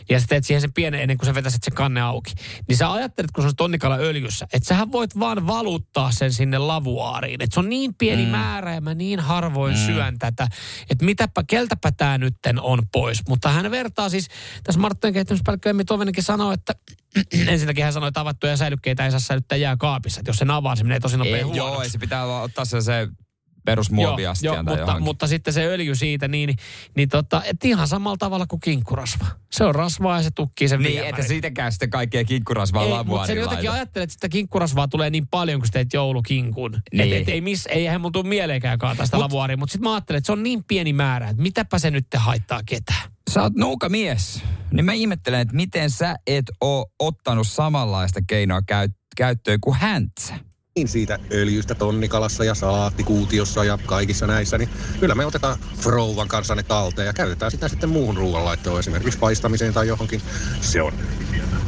[0.08, 2.32] ja sä teet siihen sen pienen ennen kuin sä vetäiset sen kanne auki,
[2.68, 6.58] niin sä ajattelet, kun se on tonnikala öljyssä, että sähän voit vaan valuttaa sen sinne
[6.58, 7.42] lavuaariin.
[7.42, 8.30] Että se on niin pieni mm.
[8.30, 9.86] määrä ja mä niin harvoin mm.
[9.86, 10.48] syön tätä,
[10.90, 13.22] että mitäpä, keltäpä tämä nytten on pois.
[13.28, 14.28] Mutta hän vertaa siis,
[14.64, 16.74] tässä Marttojen kehittämispäällikkö Emmi Tovenenkin sanoi, että
[17.52, 20.20] ensinnäkin hän sanoi, että avattuja säilykkeitä ei saa säilyttää jääkaapissa.
[20.20, 21.56] Että jos sen avaa, se menee tosi huonoksi.
[21.56, 23.08] joo, ei se pitää ottaa se, se
[23.66, 25.04] perusmuoviastian joo, tai mutta, johonkin.
[25.04, 26.56] mutta sitten se öljy siitä, niin,
[26.96, 29.26] niin tota, et ihan samalla tavalla kuin kinkkurasva.
[29.52, 32.96] Se on rasvaa ja se tukkii sen niin, että siitäkään sitten kaikkea kinkkurasvaa ei, mutta
[32.98, 36.82] sen lavuaarin jotenkin ajattelet, että sitä kinkkurasvaa tulee niin paljon, kun sä teet joulukinkun.
[36.92, 37.12] Niin.
[37.12, 39.88] Et, et, ei, miss, ei eihän mulla tule mieleenkään kaataa sitä Mut- lavuaaria, mutta sitten
[39.90, 43.10] mä ajattelen, että se on niin pieni määrä, että mitäpä se nyt haittaa ketään.
[43.30, 44.42] Sä oot nuuka mies.
[44.72, 50.34] Niin mä ihmettelen, että miten sä et oo ottanut samanlaista keinoa käyt- käyttöön kuin häntsä.
[50.76, 54.68] Niin siitä öljystä tonnikalassa ja salaattikuutiossa ja kaikissa näissä, niin
[55.00, 59.74] kyllä me otetaan Frouvan kanssa ne talteen ja käytetään sitä sitten muuhun ruoanlaittoon, esimerkiksi paistamiseen
[59.74, 60.22] tai johonkin.
[60.60, 60.92] Se on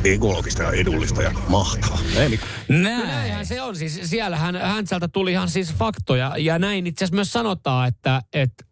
[0.05, 1.99] ekologista ja edullista ja mahtavaa.
[2.16, 2.51] Ei mitään.
[2.68, 3.07] No Näin.
[3.07, 3.77] näinhän se on.
[3.77, 6.35] Siis siellähän Häntsältä tuli ihan siis faktoja.
[6.38, 8.64] Ja näin itse asiassa myös sanotaan, että, että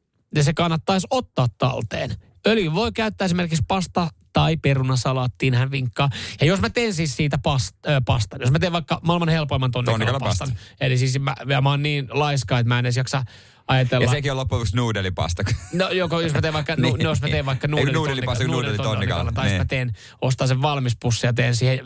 [0.42, 2.10] se kannattaisi ottaa talteen.
[2.46, 6.08] Öljy voi käyttää esimerkiksi pasta tai perunasalaattiin hän vinkkaa.
[6.40, 9.70] Ja jos mä teen siis siitä past, äh, pastan, jos mä teen vaikka maailman helpoimman
[9.70, 10.76] tonnikalapastan, Tonnikalapastan.
[10.80, 13.24] eli siis mä, ja mä oon niin laiska, että mä en edes jaksa
[13.68, 14.04] ajatella...
[14.04, 15.42] Ja sekin on loppujen lopuksi nuudelipasta.
[15.72, 16.94] No joko jos mä teen vaikka, Niin.
[16.98, 19.32] no, jos mä teen vaikka nuudeli nuudelipasta, nuudeli tai niin.
[19.34, 19.68] mä Niin.
[19.68, 21.80] teen, ostan sen valmis pussi ja teen siihen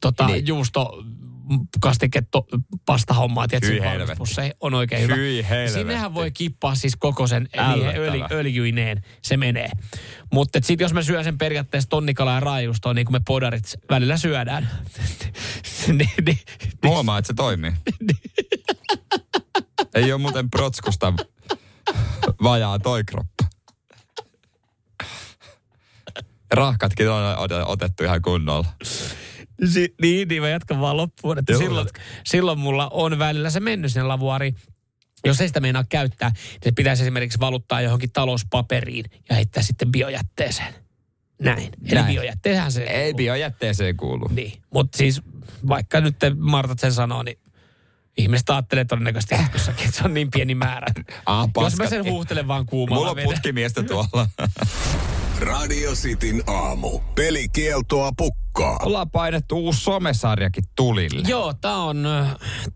[0.00, 0.46] tota, niin.
[0.46, 1.04] juusto
[1.80, 2.46] kastiketto
[2.86, 4.18] pastahommaa, tiedätkö, Hyi valmis helvetti.
[4.18, 5.14] pussi on oikein hyvä.
[5.14, 5.46] Hyi.
[5.72, 9.70] Sinnehän voi kippaa siis koko sen öljy, öljyineen, se menee.
[10.32, 14.16] Mutta sitten jos mä syön sen periaatteessa tonnikala ja raajustoa, niin kuin me podarit välillä
[14.16, 14.68] syödään,
[15.86, 16.38] niin, niin,
[16.82, 17.72] Mä Huomaa, että se toimii.
[19.94, 21.12] Ei ole muuten protskusta
[22.42, 23.44] vajaa toi kroppa.
[26.50, 28.66] Rahkatkin on ot- otettu ihan kunnolla.
[29.64, 31.38] Si- niin, niin mä jatkan vaan loppuun.
[31.38, 32.00] Että Joo, silloin, jatka.
[32.24, 34.56] silloin mulla on välillä se mennyt sinne lavuariin.
[35.24, 39.92] Jos ei sitä meinaa käyttää, niin se pitäisi esimerkiksi valuttaa johonkin talouspaperiin ja heittää sitten
[39.92, 40.74] biojätteeseen.
[41.42, 41.62] Näin.
[41.86, 42.06] Eli Näin.
[42.06, 44.28] biojätteeseen se Ei biojätteeseen kuulu.
[44.30, 44.62] Niin.
[44.74, 45.22] Mutta siis
[45.68, 47.38] vaikka nyt te Martat sen sanoo, niin
[48.18, 50.86] ihmiset ajattelee todennäköisesti jatkossakin, että se on niin pieni määrä.
[51.26, 53.34] Ah, Jos mä sen huuhtelen vaan kuumalla Mulla on vedellä.
[53.34, 54.28] putkimiestä tuolla.
[55.40, 57.00] Radio Cityn aamu.
[57.14, 58.78] Pelikieltoa pukkaa.
[58.82, 61.28] Ollaan painettu uusi somesarjakin tulille.
[61.28, 62.06] Joo, tää on,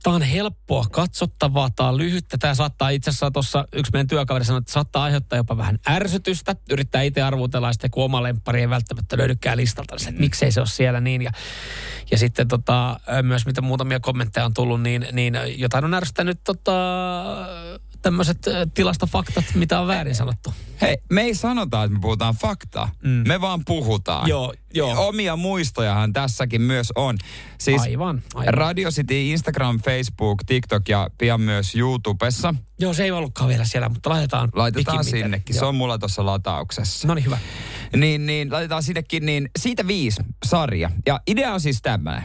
[0.02, 2.38] tää on helppoa katsottavaa, tää on lyhyttä.
[2.38, 6.56] Tää saattaa itse asiassa tuossa yksi meidän työkaveri sanoi, että saattaa aiheuttaa jopa vähän ärsytystä.
[6.70, 10.52] Yrittää itse arvutella ja sitten kun oma lemppari ei välttämättä löydykään listalta, niin että miksei
[10.52, 11.22] se ole siellä niin.
[11.22, 11.30] Ja,
[12.10, 16.72] ja sitten tota, myös mitä muutamia kommentteja on tullut, niin, niin jotain on ärsyttänyt tota,
[18.02, 18.38] tämmöiset
[18.74, 20.54] tilastofaktat, mitä on väärin sanottu.
[20.80, 22.90] Hei, me ei sanota, että me puhutaan faktaa.
[23.02, 23.10] Mm.
[23.10, 24.28] Me vaan puhutaan.
[24.28, 25.08] Joo, joo.
[25.08, 27.18] Omia muistojahan tässäkin myös on.
[27.58, 28.54] Siis Aivan, aivan.
[28.54, 32.54] Radio City, Instagram, Facebook, TikTok ja pian myös YouTubessa.
[32.80, 35.54] Joo, se ei ollutkaan vielä siellä, mutta laitetaan Laitetaan sinnekin.
[35.54, 35.68] Se Joo.
[35.68, 37.08] on mulla tuossa latauksessa.
[37.08, 37.38] No niin, hyvä.
[37.96, 40.90] Niin, niin laitetaan sinnekin, niin siitä viisi sarja.
[41.06, 42.22] Ja idea on siis tämmöinen.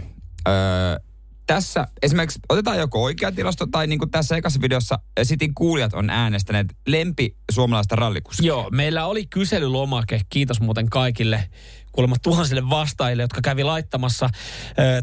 [0.48, 1.07] Öö,
[1.48, 6.10] tässä esimerkiksi otetaan joko oikea tilasto tai niin kuin tässä ekassa videossa Sitin kuulijat on
[6.10, 8.48] äänestäneet lempi suomalaista rallikuskia.
[8.48, 11.50] Joo, meillä oli kyselylomake, kiitos muuten kaikille
[11.98, 14.30] kuulemma tuhansille vastaajille, jotka kävi laittamassa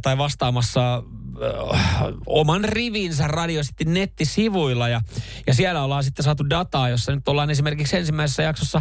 [0.02, 1.02] tai vastaamassa
[2.26, 5.00] oman rivinsä Radio City nettisivuilla ja,
[5.46, 8.80] ja siellä ollaan sitten saatu dataa, jossa nyt ollaan esimerkiksi ensimmäisessä jaksossa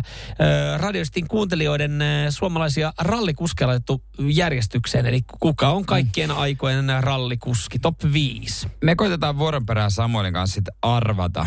[0.77, 8.67] Radio Cityn kuuntelijoiden suomalaisia rallikuskeja laitettu järjestykseen, eli kuka on kaikkien aikojen rallikuski, top 5.
[8.83, 11.45] Me koitetaan vuoron perään Samuelin kanssa sitten arvata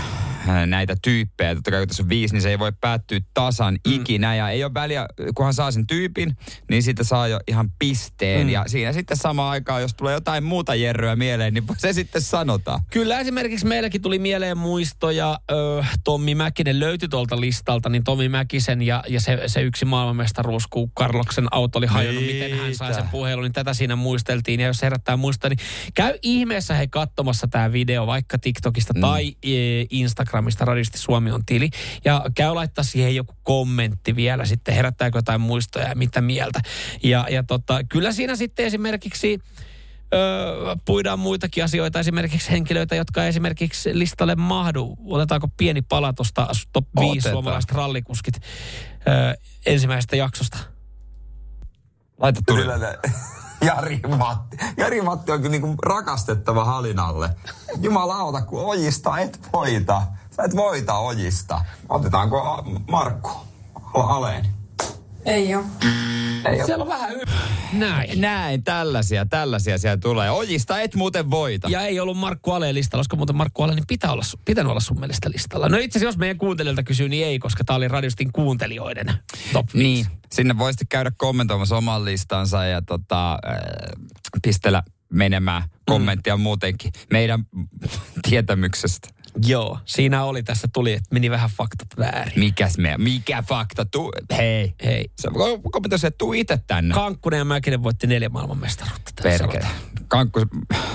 [0.66, 1.54] näitä tyyppejä.
[1.54, 3.92] Totta kai kun tässä on viisi, niin se ei voi päättyä tasan mm.
[3.92, 4.34] ikinä.
[4.34, 6.36] Ja ei ole väliä, kunhan saa sen tyypin,
[6.70, 8.46] niin siitä saa jo ihan pisteen.
[8.46, 8.52] Mm.
[8.52, 12.80] Ja siinä sitten samaan aikaan, jos tulee jotain muuta jerryä mieleen, niin se sitten sanotaan.
[12.90, 18.82] Kyllä esimerkiksi meilläkin tuli mieleen muistoja, ö, Tommi Mäkinen löytyi tuolta listalta, niin Tommi Mäkisen
[18.82, 23.02] ja, ja se, se yksi maailmanmestaruus, kun Karloksen auto oli hajonnut, miten hän sai Niitä.
[23.02, 24.60] sen puhelun, niin tätä siinä muisteltiin.
[24.60, 25.58] Ja jos herättää muistaa, niin
[25.94, 29.00] käy ihmeessä he katsomassa tämä video vaikka TikTokista mm.
[29.00, 31.70] tai e, Instagramista, Radisti Suomi on tili.
[32.04, 36.45] Ja käy laittaa siihen joku kommentti vielä sitten, herättääkö jotain muistoja ja mitä mieltä.
[37.02, 39.40] Ja, ja tota, kyllä siinä sitten esimerkiksi
[40.14, 44.96] öö, puidaan muitakin asioita, esimerkiksi henkilöitä, jotka ei esimerkiksi listalle mahdu.
[45.06, 47.32] Otetaanko pieni pala tuosta top 5 Otetaan.
[47.34, 48.34] suomalaiset rallikuskit
[49.08, 49.34] öö,
[49.66, 50.58] ensimmäisestä jaksosta?
[52.18, 52.62] Laita tuli.
[53.66, 54.56] Jari Matti.
[54.76, 57.30] Jari Matti on kyllä niinku rakastettava halinalle.
[57.80, 60.02] Jumalauta, kun ojista et voita.
[60.36, 61.60] Sä et voita ojista.
[61.88, 63.30] Otetaanko Markku?
[63.94, 64.46] Aleen.
[65.26, 65.64] Ei oo.
[66.44, 66.66] Ei ole.
[66.66, 67.22] Siellä on vähän y-
[67.72, 68.20] Näin.
[68.20, 70.30] Näin, tällaisia, tällaisia siellä tulee.
[70.30, 71.68] Ojista et muuten voita.
[71.68, 73.00] Ja ei ollut Markku Aleen listalla.
[73.00, 75.68] Olisiko muuten Markku Ale, niin pitää olla, su- pitänyt olla sun mielestä listalla.
[75.68, 79.06] No itse asiassa, jos meidän kuuntelijoilta kysyy, niin ei, koska tämä oli Radiostin kuuntelijoiden
[79.52, 79.78] top 5.
[79.78, 83.58] Niin, sinne voi sitten käydä kommentoimassa oman listansa ja tota, äh,
[84.42, 86.42] pistellä menemään kommenttia mm.
[86.42, 87.44] muutenkin meidän
[88.28, 89.08] tietämyksestä.
[89.46, 92.38] Joo, siinä oli, tässä tuli, että meni vähän faktat väärin.
[92.38, 93.84] Mikäs me, mikä fakta?
[93.84, 94.74] Tu, hei.
[94.84, 95.10] Hei.
[95.18, 95.28] Se
[95.72, 96.94] kommentoi se, että tuu itse tänne.
[96.94, 99.12] Kankkunen ja Mäkinen voitti neljä maailmanmestaruutta.
[99.14, 99.66] tässä Perkele.
[100.08, 100.40] Kankku,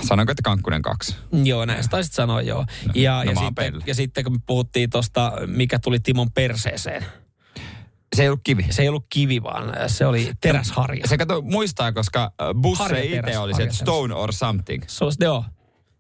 [0.08, 1.16] sanoinko, että Kankkunen kaksi?
[1.44, 2.66] Joo, näin taisit sanoa, joo.
[2.94, 6.32] ja, no ja, mä oon sitten, ja sitten kun me puhuttiin tuosta, mikä tuli Timon
[6.32, 7.06] perseeseen.
[8.16, 8.66] Se ei ollut kivi.
[8.70, 11.08] Se ei ollut kivi, vaan se oli teräsharja.
[11.08, 14.84] Se kato, muistaa, koska äh, Busse itse oli se, stone or something.
[14.88, 15.46] Se, on, joo.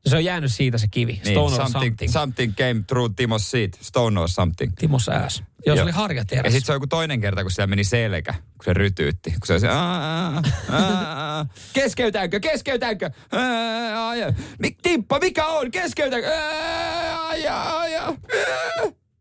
[0.05, 1.11] Se on jäänyt siitä se kivi.
[1.11, 2.11] Niin, Stone or something, something.
[2.11, 3.77] something came through Timo's seat.
[3.81, 4.73] Stone or something.
[4.79, 5.43] Timo Sääs.
[5.65, 6.45] Joo, se oli harjateräs.
[6.45, 9.31] Ja sitten se on joku toinen kerta, kun siellä meni selkä, kun se rytyytti.
[9.31, 13.09] Kun se oli se, "Aa, aa, aa, keskeytäänkö, keskeytäänkö?
[13.31, 16.27] Aa, aa, ja- Mi- Timppa, mikä on, keskeytäänkö?
[16.35, 18.15] Aa, aa, ja, aa, ja, aa."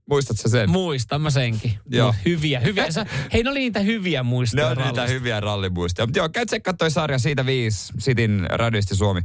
[0.08, 0.70] Muistatko sen?
[0.70, 1.78] Muistan mä senkin.
[1.90, 2.06] Joo.
[2.06, 2.90] Mut Hyviä, hyviä.
[2.90, 4.66] Sä, hei, ne oli niitä hyviä Ne muistoja.
[4.66, 5.06] on niitä rallista.
[5.06, 6.06] hyviä rallimuistoja.
[6.06, 9.20] Mutta joo, käy tsekkaa toi sarja siitä viisi, Sitin Radisti Suomi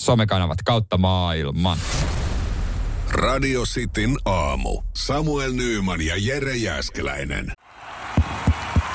[0.00, 1.78] somekanavat kautta maailman.
[3.10, 4.82] Radio Cityn aamu.
[4.96, 7.52] Samuel Nyyman ja Jere Jäskeläinen.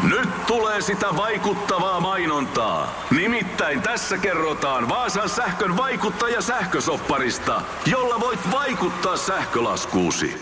[0.03, 3.05] Nyt tulee sitä vaikuttavaa mainontaa.
[3.11, 10.41] Nimittäin tässä kerrotaan Vaasan sähkön vaikuttaja sähkösopparista, jolla voit vaikuttaa sähkölaskuusi.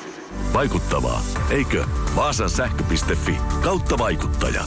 [0.54, 1.86] Vaikuttavaa, eikö?
[2.16, 4.64] Vaasan sähkö.fi kautta vaikuttaja.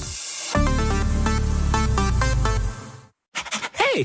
[3.78, 4.04] Hei!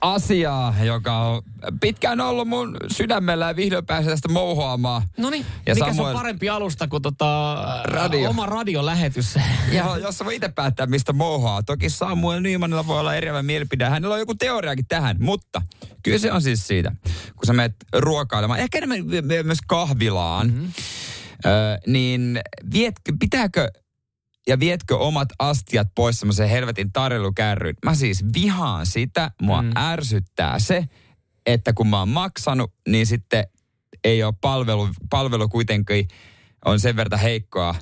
[0.00, 1.42] Asiaa, joka on
[1.80, 5.02] pitkään ollut mun sydämellä ja vihdoin pääsee tästä mouhoamaan.
[5.18, 8.30] No niin, mikä se Samuel, on parempi alusta kuin tota, Radio.
[8.30, 9.34] oma radiolähetys?
[9.72, 11.62] Ja jos voi itse päättää, mistä mouhoaa.
[11.62, 13.84] Toki Samuel Nymanilla voi olla eriävä mielipide.
[13.84, 15.62] Hänellä on joku teoriakin tähän, mutta
[16.02, 16.92] kyllä se on siis siitä,
[17.36, 18.98] kun sä menet ruokailemaan, ehkä enemmän
[19.44, 20.72] myös kahvilaan, mm-hmm.
[21.46, 22.40] ö, niin
[22.72, 23.68] vietkö, pitääkö
[24.48, 27.76] ja vietkö omat astiat pois semmoisen helvetin tarjoilukärryyn?
[27.84, 29.70] Mä siis vihaan sitä, mua mm.
[29.76, 30.84] ärsyttää se,
[31.46, 33.44] että kun mä oon maksanut, niin sitten
[34.04, 36.08] ei ole palvelu, palvelu kuitenkin
[36.64, 37.74] on sen verran heikkoa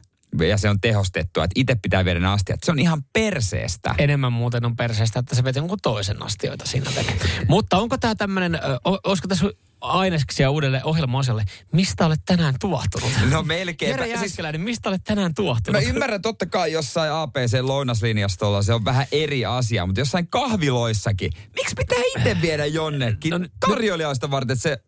[0.49, 2.61] ja se on tehostettua, että itse pitää viedä ne astiat.
[2.65, 3.95] Se on ihan perseestä.
[3.99, 7.17] Enemmän muuten on perseestä, että se vetää jonkun toisen astioita siinä tekee.
[7.49, 8.59] Mutta onko tämä tämmöinen,
[9.05, 9.47] olisiko tässä
[9.85, 13.11] aineksia uudelle ohjelma-osalle, mistä olet tänään tuohtunut?
[13.31, 13.91] No melkein.
[13.91, 15.83] Jere Jääskeläinen, mistä olet tänään tuohtunut?
[15.83, 21.31] Mä ymmärrän totta kai jossain APC-lounaslinjastolla se on vähän eri asia, mutta jossain kahviloissakin.
[21.55, 23.31] Miksi pitää itse viedä jonnekin?
[23.31, 24.79] No, Tarjoilijoista varten että se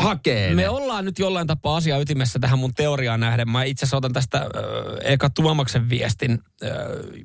[0.00, 3.50] hakee Me ollaan nyt jollain tapaa asia ytimessä tähän mun teoriaan nähden.
[3.50, 4.46] Mä itse asiassa otan tästä äh,
[5.04, 6.38] eka Tuomaksen viestin.
[6.64, 6.70] Äh,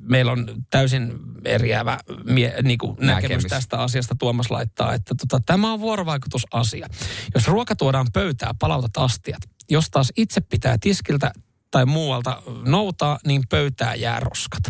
[0.02, 1.12] meillä on täysin
[1.44, 3.22] eriävä mie, niin kuin näkemys.
[3.22, 3.44] Näkemys.
[3.44, 4.14] tästä asiasta.
[4.18, 6.88] Tuomas laittaa, että tota, tämä on vuorovaikutusasia.
[7.34, 9.42] Jos ruoka tuodaan pöytään, palautat astiat.
[9.70, 11.32] Jos taas itse pitää tiskiltä
[11.70, 14.62] tai muualta noutaa, niin pöytää jää roskat.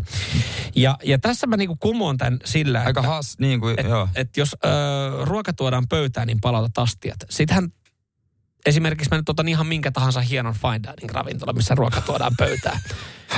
[0.76, 4.08] Ja, ja tässä mä niinku kumoon tämän sillä, Aika että, has, niin kuin, et, joo.
[4.14, 4.68] et jos ö,
[5.24, 7.16] ruoka tuodaan pöytään, niin palautat astiat.
[7.30, 7.72] Sittenhän
[8.66, 12.80] esimerkiksi mä nyt otan ihan minkä tahansa hienon fine dining ravintola, missä ruoka tuodaan pöytään.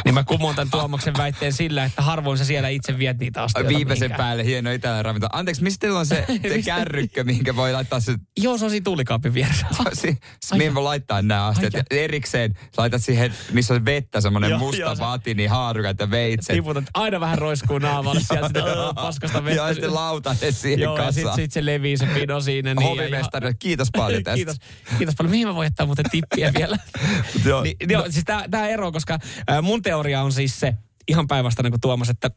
[0.04, 3.68] Niin mä kumoon tämän Tuomaksen väitteen sillä, että harvoin sä siellä itse viet niitä astioita
[3.68, 4.26] Viimeisen mihinkään.
[4.26, 5.30] päälle hieno itäläinen ravintola.
[5.32, 8.14] Anteeksi, mistä teillä on se, se kärrykkö, mihinkä voi laittaa se...
[8.38, 9.66] Joo, se on siinä tuulikaapin vieressä.
[9.92, 10.18] Si,
[10.54, 11.72] mihin voi laittaa nämä astiat.
[11.90, 16.56] Erikseen laitat siihen, missä on vettä, semmoinen Joo, musta joo, vati, niin haarukat ja veitset.
[16.56, 18.60] Tiputat aina vähän roiskuu naamalle sieltä sitä
[18.94, 19.62] paskasta vettä.
[19.62, 22.74] Ja sitten lautanen siihen Joo, ja sitten sit se levii se pino siinä.
[22.74, 24.36] Niin, Hovimestari, kiitos paljon tästä.
[24.36, 24.56] kiitos,
[24.98, 25.30] kiitos paljon.
[25.30, 26.78] Mihin mä voin jättää muuten tippiä vielä?
[27.44, 27.62] Joo.
[27.62, 29.18] niin, joo, siis tämä ero, koska
[29.50, 30.74] äh, mun teoria on siis se,
[31.08, 32.30] ihan päinvastainen kuin Tuomas, että,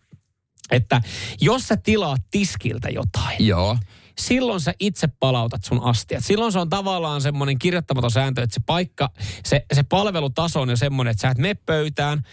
[0.71, 1.01] että
[1.41, 3.77] jos sä tilaat tiskiltä jotain, Joo.
[4.17, 6.25] silloin sä itse palautat sun astiat.
[6.25, 9.09] Silloin se on tavallaan semmoinen kirjoittamaton sääntö, että se paikka,
[9.45, 12.23] se, se palvelutaso on jo semmoinen, että sä et mene pöytään,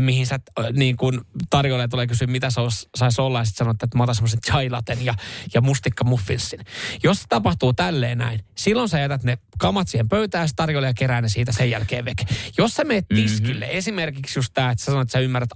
[0.00, 2.60] mihin sä äh, niin kun tarjoilija tulee kysyä, mitä se
[2.96, 4.68] saisi olla, ja sitten sanot, että mä otan semmoisen chai
[5.04, 5.14] ja,
[5.54, 6.60] ja mustikka muffinsin.
[7.02, 10.94] Jos se tapahtuu tälleen näin, silloin sä jätät ne kamat siihen pöytään, ja se tarjoilija
[10.94, 12.24] kerää ne siitä sen jälkeen veke.
[12.58, 13.78] Jos sä meet tiskille, mm-hmm.
[13.78, 15.50] esimerkiksi just tämä, että sä sanot, että sä ymmärrät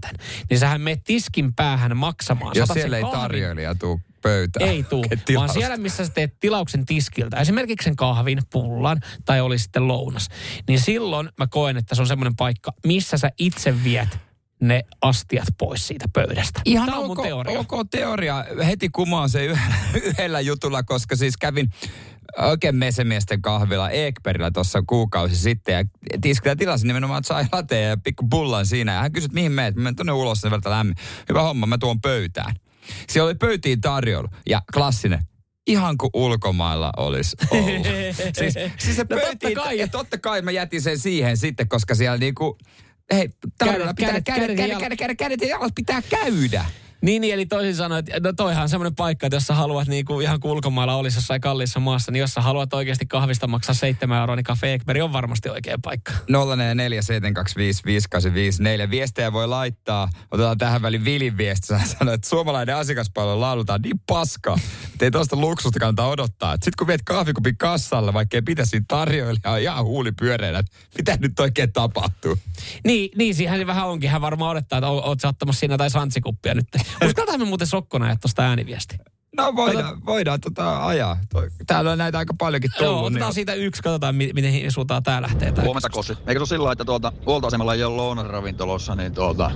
[0.00, 0.14] tämän,
[0.50, 2.52] niin sähän meet tiskin päähän maksamaan.
[2.54, 4.70] Jos siellä ei kahvin- tarjoilija tuu pöytään.
[4.70, 5.04] ei tuu,
[5.36, 10.28] vaan siellä, missä sä teet tilauksen tiskiltä, esimerkiksi sen kahvin, pullan tai oli sitten lounas,
[10.68, 14.18] niin silloin mä koen, että se on semmoinen paikka, missä sä itse viet
[14.60, 16.60] ne astiat pois siitä pöydästä.
[16.64, 17.58] Ihan Tämä on ok, mun teoria.
[17.60, 18.44] ok teoria.
[18.66, 21.70] Heti kumoan se yhdellä, yhdellä jutulla, koska siis kävin
[22.38, 25.84] oikein mesemiesten kahvilla Eekperillä tuossa kuukausi sitten ja
[26.20, 28.94] tiskillä tilasin nimenomaan chai latte ja pikku pullan siinä.
[28.94, 29.74] Ja hän kysyi, mihin meet?
[29.76, 30.96] Mä menen tuonne ulos sen verran lämmin.
[31.28, 32.54] Hyvä homma, mä tuon pöytään.
[33.08, 35.18] Siellä oli pöytiin tarjoulu ja klassinen.
[35.66, 37.86] Ihan kuin ulkomailla olisi ollut.
[38.38, 39.78] siis, siis se No totta pöytiin, kai.
[39.78, 42.58] ja totta kai mä jätin sen siihen sitten, koska siellä niinku,
[43.12, 44.80] hei, tarjolla pitää kädet, kädet, kädet kädet, ja kädet, jalat.
[44.80, 46.64] kädet, kädet, kädet ja jalat pitää käydä.
[46.64, 49.88] Niin, niin, eli toisin sanoen, että no toihan on semmoinen paikka, että jos sä haluat
[49.88, 53.74] niin kuin ihan ulkomailla olisi jossain kalliissa maassa, niin jos sä haluat oikeasti kahvista maksaa
[53.74, 56.12] 7 euroa, niin Cafe Ekberg on varmasti oikea paikka.
[56.28, 57.00] 044
[58.90, 60.08] Viestejä voi laittaa.
[60.30, 61.74] Otetaan tähän väliin Vilin viesti.
[61.74, 64.58] Hän sanoi, että suomalainen asiakaspalvelu laulutaan niin paskaa,
[64.92, 66.52] että ei tuosta luksusta kannata odottaa.
[66.52, 70.62] Sitten kun viet kahvikupin kassalle, vaikka ei pitäisi tarjoilijaa ihan huuli pyöreänä,
[70.98, 72.38] mitä nyt oikein tapahtuu.
[72.84, 74.10] Niin, niin siihen se vähän onkin.
[74.10, 76.66] Hän varmaan odottaa, että oot sä ottamassa siinä tai santsikuppia nyt.
[77.06, 78.96] Uskaltamme muuten sokkona että tuosta ääniviesti.
[79.36, 81.16] No voidaan, voidaan tota ajaa.
[81.32, 82.92] Toi- Täällä on näitä aika paljonkin tullut.
[82.92, 85.52] Joo, otetaan niin- siitä yksi, katsotaan mi- miten suuntaan tää lähtee.
[85.52, 86.12] Tää Huomenta Kossi.
[86.12, 89.50] Eikö se ole sillä lailla, että tuolta huoltoasemalla ei ole lounasravintolossa, niin tuolta...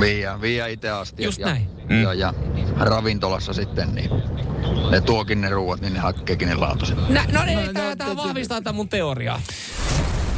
[0.00, 1.24] Viiä, viiä itse asti.
[1.24, 1.68] Just ja, näin.
[2.02, 2.34] Ja, ja,
[2.76, 4.10] ravintolassa sitten, niin
[4.90, 7.08] ne tuokin ne ruuat, niin ne hakkeekin ne laatuiset.
[7.08, 9.40] Nä, no niin, tää, tää vahvistaa tätä mun teoriaa.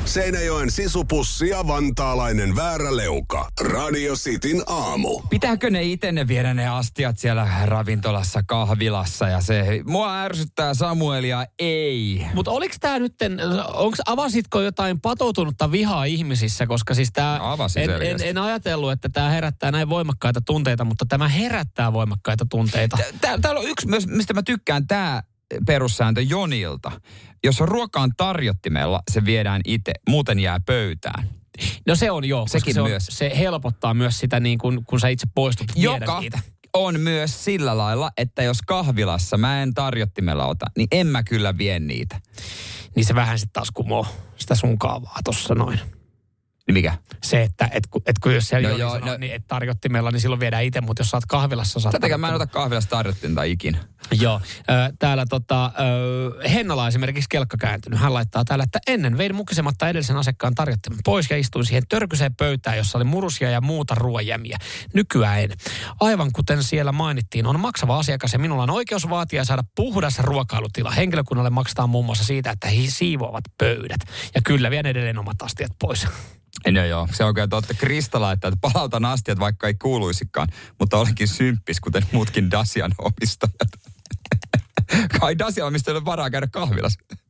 [0.05, 3.49] Seinäjoen sisupussi ja vantaalainen vääräleuka.
[3.61, 5.21] Radio Cityn aamu.
[5.31, 11.47] Pitääkö ne itse ne viedä ne astiat siellä ravintolassa, kahvilassa ja se, mua ärsyttää Samuelia,
[11.59, 12.27] ei.
[12.35, 13.15] Mutta oliko tämä nyt,
[13.75, 19.09] onks, avasitko jotain patoutunutta vihaa ihmisissä, koska siis tämä, No, en, en, en, ajatellut, että
[19.09, 22.99] tämä herättää näin voimakkaita tunteita, mutta tämä herättää voimakkaita tunteita.
[23.21, 25.23] Tää- Täällä on yksi myös, mistä mä tykkään, tämä
[25.67, 27.01] perussääntö Jonilta.
[27.45, 31.29] Jos on ruokaan tarjottimella, se viedään itse, muuten jää pöytään.
[31.87, 33.07] No se on joo, Sekin se, on, myös.
[33.11, 36.39] se helpottaa myös sitä niin kun, kun sä itse poistut Joka niitä.
[36.73, 41.59] on myös sillä lailla, että jos kahvilassa mä en tarjottimella ota, niin en mä kyllä
[41.59, 42.21] vie niitä.
[42.97, 45.81] Niin se vähän sitten taas kumoo sitä sun kaavaa tossa noin.
[46.67, 46.99] Niin mikä?
[47.23, 50.11] Se, että et, kun- et, kun jos siellä No joo, sanoo, no- niin et tarjottimella,
[50.11, 53.43] niin silloin viedään itse, mutta jos oot kahvilassa, saat Tätäkään mä en ota kahvilassa tarjottinta
[53.43, 53.79] ikinä.
[54.13, 54.41] Joo.
[54.99, 55.73] Täällä tota,
[56.53, 58.01] Hennala esimerkiksi kelkka kääntynyt.
[58.01, 62.35] Hän laittaa täällä, että ennen vein mukisematta edellisen asiakkaan tarjottimen pois ja istuin siihen törkyseen
[62.35, 64.59] pöytään, jossa oli murusia ja muuta ruoajämiä.
[64.95, 65.51] Nykyään en.
[66.01, 70.91] Aivan kuten siellä mainittiin, on maksava asiakas ja minulla on oikeus vaatia saada puhdas ruokailutila.
[70.91, 74.01] Henkilökunnalle maksetaan muun muassa siitä, että he siivoavat pöydät.
[74.35, 76.07] Ja kyllä vien edelleen omat astiat pois.
[76.71, 77.75] No joo, se on kyllä totta.
[77.75, 80.49] Krista että palautan astiat, vaikka ei kuuluisikaan,
[80.81, 83.94] mutta olenkin symppis, kuten muutkin Dasian omistajat.
[85.21, 87.01] Kai Dasian omistajille on varaa käydä kahvilassa.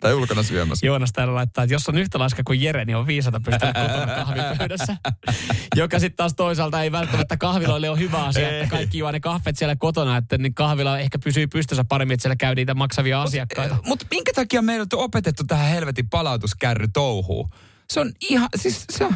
[0.00, 0.86] tai ulkona syömässä.
[0.86, 4.14] Joonas täällä laittaa, että jos on yhtä laiska kuin Jere, niin on viisata pystyä kotona
[4.14, 4.96] kahvipöydässä.
[5.76, 9.58] Joka sitten taas toisaalta ei välttämättä kahviloille ole hyvä asia, että kaikki juo ne kahvet
[9.58, 13.76] siellä kotona, että niin kahvila ehkä pysyy pystyssä paremmin, että siellä käy niitä maksavia asiakkaita.
[13.86, 17.50] Mutta minkä takia meillä on opetettu tähän helvetin palautuskärry touhuun?
[17.90, 19.14] Se on ihan, siis se on,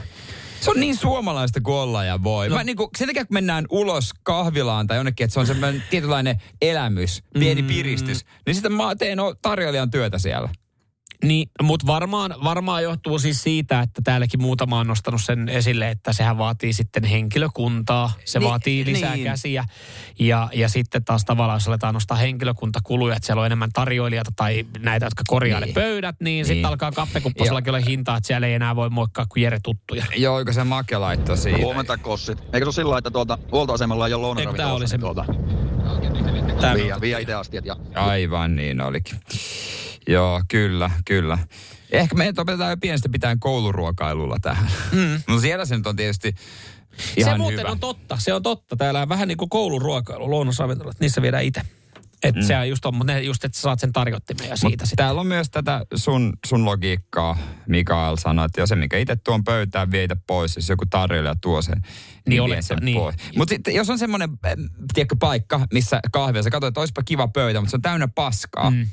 [0.62, 2.48] se on niin suomalaista kuin olla ja voi.
[2.48, 2.56] No.
[2.56, 6.42] Mä niinku, sen takia kun mennään ulos kahvilaan tai jonnekin, että se on semmoinen tietynlainen
[6.62, 7.68] elämys, pieni Mm.
[7.68, 10.48] piristys, niin sitten mä teen o- tarjoilijan työtä siellä.
[11.22, 16.12] Niin, mutta varmaan, varmaan johtuu siis siitä, että täälläkin muutama on nostanut sen esille, että
[16.12, 19.24] sehän vaatii sitten henkilökuntaa, se Niin, vaatii lisää niin.
[19.24, 19.64] käsiä.
[20.18, 24.66] Ja, ja sitten taas tavallaan, jos aletaan nostaa henkilökuntakuluja, että siellä on enemmän tarjoilijoita tai
[24.78, 25.68] näitä, jotka korjaa Niin.
[25.68, 26.46] ne pöydät, niin, niin.
[26.46, 30.04] sitten alkaa kappekupposellakin olla hintaa, että siellä ei enää voi moikkaa kuin Jere tuttuja.
[30.16, 31.58] Joo, oiko se make laitto siinä?
[31.58, 32.32] Huomenta Kossi.
[32.32, 35.00] Eikö se ole sillä lailla, että tuolta huoltoasemalla ei ole Eikö tää oli se- niin
[35.00, 35.24] tuolta...
[36.60, 37.76] Tää me Viiä, viiä itse astiat ja...
[37.94, 39.20] Aivan niin olikin.
[40.06, 41.38] Joo, kyllä, kyllä.
[41.90, 44.70] Ehkä meidät opetetaan jo pienestä pitäen kouluruokailulla tähän.
[44.92, 45.22] Mm.
[45.28, 46.34] No siellä se nyt on tietysti
[47.16, 47.70] ihan se muuten hyvä.
[47.70, 48.76] on totta, se on totta.
[48.76, 51.62] Täällä on vähän niin kuin kouluruokailu, lounasravintolat, niissä viedään itse.
[52.22, 52.46] Että mm.
[52.46, 55.04] se on just, on, mutta ne just, että saat sen tarjottimen ja Mut siitä sitten.
[55.04, 57.38] täällä on myös tätä sun, sun logiikkaa,
[57.68, 61.62] Mikael sanoi, että jos se, mikä itse tuon pöytään viitä pois, jos joku tarjoilija tuo
[61.62, 61.90] sen, niin,
[62.28, 62.98] Niin vie oleta- sen niin.
[62.98, 63.16] pois.
[63.36, 64.30] Mutta sitten jos on semmoinen,
[64.94, 68.70] tiedätkö, paikka, missä kahvia, sä katsot, että olisipa kiva pöytä, mutta se on täynnä paskaa.
[68.70, 68.86] Mm.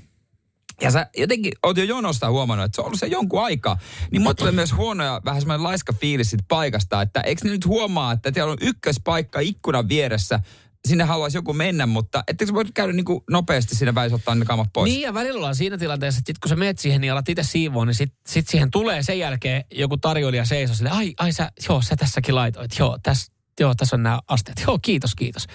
[0.82, 3.78] Ja sä jotenkin oot jo jonosta huomannut, että se on ollut se jonkun aikaa.
[4.12, 7.65] Niin mulle tulee myös huonoja, vähän semmoinen laiska fiilis siitä paikasta, että eikö ne nyt
[7.65, 10.39] huomaa, että siellä on ykköspaikka ikkunan vieressä,
[10.88, 14.46] sinne haluaisi joku mennä, mutta ettekö sä voi käydä niin nopeasti siinä välissä ottaa ne
[14.46, 14.92] kamat pois?
[14.92, 17.44] Niin ja välillä ollaan siinä tilanteessa, että sit kun sä meet siihen, niin alat itse
[17.44, 21.52] siivoon, niin sit, sit siihen tulee sen jälkeen joku tarjoilija seisoo sille, ai, ai sä,
[21.70, 25.48] joo, sä tässäkin laitoit, joo, tässä, joo, tässä on nämä asteet, joo, kiitos, kiitos.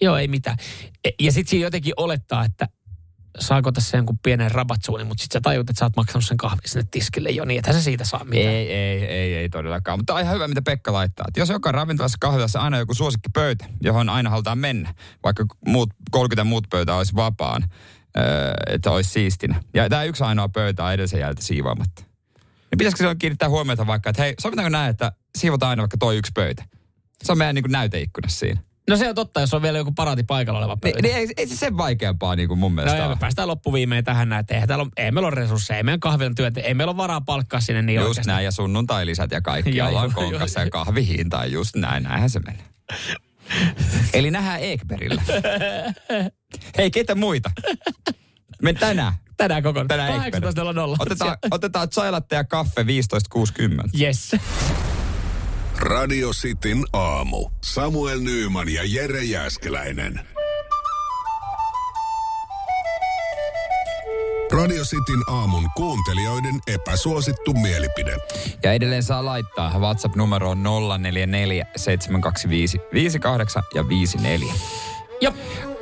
[0.00, 0.56] Joo, ei mitään.
[1.04, 2.68] E- Ja sitten siinä jotenkin olettaa, että
[3.38, 6.60] saako tässä jonkun pienen rabatsuuni, mutta sitten sä tajut, että sä oot maksanut sen kahvin
[6.66, 8.54] sinne tiskille jo niin, että sä siitä saa mitään.
[8.54, 9.98] Ei, ei, ei, ei todellakaan.
[9.98, 11.24] Mutta on ihan hyvä, mitä Pekka laittaa.
[11.28, 16.44] Että jos joka ravintolassa kahvilassa aina joku suosikkipöytä, johon aina halutaan mennä, vaikka muut, 30
[16.44, 17.64] muut pöytä olisi vapaan,
[18.66, 19.62] että olisi siistinä.
[19.74, 22.02] Ja tämä yksi ainoa pöytä on edellisen jältä siivoamatta.
[22.70, 26.16] Niin pitäisikö silloin kiinnittää huomiota vaikka, että hei, sovitaanko näin, että siivotaan aina vaikka toi
[26.16, 26.64] yksi pöytä?
[27.24, 28.60] Se on meidän niin näyteikkunassa siinä.
[28.88, 30.98] No se on totta, jos on vielä joku paraati paikalla oleva pöytä.
[31.02, 33.16] Niin, niin ei, ei se sen vaikeampaa niin kuin mun No mielestä ja me ole.
[33.20, 36.34] päästään loppuviimein tähän näin, että eihän täällä ole, ei meillä ole resursseja, ei meidän kahvilan
[36.34, 38.30] työtä, ei meillä ole varaa palkkaa sinne niin Just oikeasti.
[38.32, 40.64] näin, ja sunnuntai-lisät ja kaikki, Joo, ollaan joo, konkassa joo.
[40.66, 42.64] ja kahvihinta, just näin, näinhän se menee.
[44.14, 45.22] Eli nähdään Ekberillä.
[46.78, 47.50] Hei, keitä muita?
[48.62, 49.12] Me tänään.
[49.36, 50.44] Tänään koko Tänään Ekberg.
[50.44, 50.52] 18.00.
[50.98, 51.88] Otetaan, otetaan
[52.30, 54.00] ja kaffe 15.60.
[54.00, 54.36] Yes.
[55.80, 57.50] Radio Cityn aamu.
[57.64, 60.20] Samuel Nyyman ja Jere Jäskeläinen.
[64.52, 68.16] Radio Cityn aamun kuuntelijoiden epäsuosittu mielipide.
[68.62, 70.54] Ja edelleen saa laittaa WhatsApp-numero
[70.98, 74.54] 044 725 58 ja 54.
[75.20, 75.34] Joo.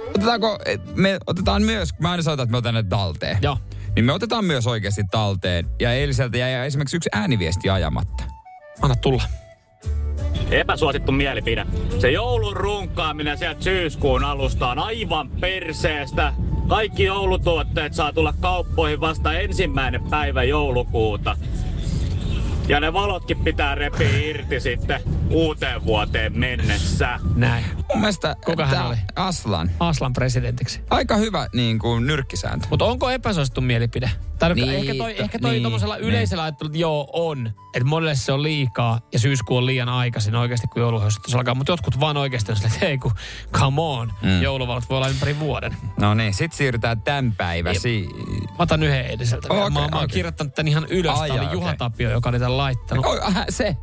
[0.09, 0.59] Otetaanko,
[0.94, 3.38] me otetaan myös, mä aina sanotaan, että me otan ne talteen.
[3.42, 3.59] Joo.
[3.94, 5.66] Niin me otetaan myös oikeasti talteen.
[5.80, 8.24] Ja eiliseltä jäi esimerkiksi yksi ääniviesti ajamatta.
[8.82, 9.22] Anna tulla.
[10.51, 11.66] Epäsuosittu mielipide.
[11.99, 16.32] Se joulun runkaaminen sieltä syyskuun alusta on aivan perseestä.
[16.68, 21.36] Kaikki joulutuotteet saa tulla kauppoihin vasta ensimmäinen päivä joulukuuta.
[22.68, 27.20] Ja ne valotkin pitää repiä irti sitten uuteen vuoteen mennessä.
[27.34, 27.64] Näin.
[27.88, 28.97] Mun mielestä Kuka hän oli?
[29.16, 29.70] Aslan.
[29.80, 30.80] Aslan presidentiksi.
[30.90, 32.66] Aika hyvä niin kuin nyrkkisääntö.
[32.70, 34.11] Mutta onko epäsuosittu mielipide?
[34.39, 36.05] Tai Niin, niin, ehkä toi, to- ehkä toi niin, tommosella niin.
[36.09, 37.47] yleisellä ajattelulla, että joo, on.
[37.74, 41.55] Että monelle se on liikaa ja syyskuu on liian aikaisin oikeasti, kun jouluhöystöt alkaa.
[41.55, 43.12] Mutta jotkut vaan oikeasti on silleen, että hei kun,
[43.53, 44.43] come on, Mm.
[44.43, 45.76] jouluvalot voi olla ympäri vuoden.
[46.01, 48.09] No niin, sit siirrytään tämän päiväsi.
[48.51, 49.49] Mä otan yhden edelliseltä.
[49.51, 51.18] Okay, mä, mä oon kirjoittanut tän ihan ylös.
[51.20, 51.74] Ai Tää oli jaa, Juha.
[51.76, 53.07] Tapio, joka oli tän laittanut.
[53.07, 53.76] Oh, äh, se,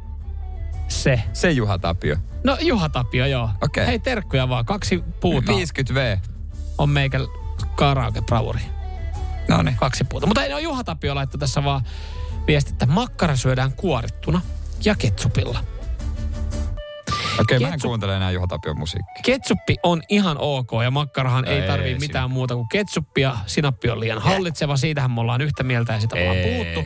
[0.87, 1.23] Se.
[1.33, 2.15] se Juha Tapio.
[2.43, 3.49] No Juha Tapio, joo.
[3.61, 3.85] Okei.
[3.87, 4.65] Hei terkkuja vaan.
[4.65, 6.19] Kaksi puuta 50V.
[6.77, 7.19] on meikä
[7.75, 8.59] karaoke bravuri.
[9.47, 9.75] No niin.
[9.75, 10.27] Kaksi puuta.
[10.27, 11.81] Mutta ei, no Juha Tapio laittoi tässä vaan
[12.47, 14.41] viesti, että makkara syödään kuorittuna
[14.85, 15.59] ja ketsupilla.
[17.39, 19.21] Okei, mä en kuuntele enää Juha Tapion musiikkia.
[19.23, 23.37] Ketsuppi on ihan ok ja makkarahan ei, Ei, tarvii ei mitään muuta kuin ketsuppia.
[23.45, 26.83] Sinappi on liian hallitseva, siitähän me ollaan yhtä mieltä ja sitä ollaan puhuttu.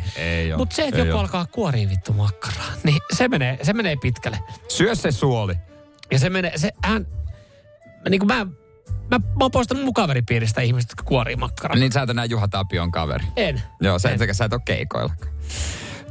[0.58, 1.20] Mutta se, että joku oo.
[1.20, 4.40] alkaa kuoria vittu makkaraa, niin se menee, se menee pitkälle.
[4.68, 5.54] Syö se suoli.
[6.12, 7.08] Ja se menee, se hän,
[8.10, 8.48] niin kuin mä,
[9.12, 11.78] mä, mä oon poistanut mun kaveripiiristä ihmiset, jotka kuorii makkaraa.
[11.78, 13.26] Niin sä et enää Juha Tapion kaveri.
[13.36, 13.62] En.
[13.82, 14.22] Joo, sä, En.
[14.24, 15.14] et, sä et ole keikoilla.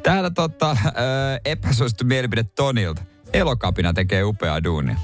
[0.03, 0.87] Täällä tota, äh,
[1.45, 3.03] epäsuosittu mielipide Tonilta.
[3.33, 4.97] Elokapina tekee upeaa duunia.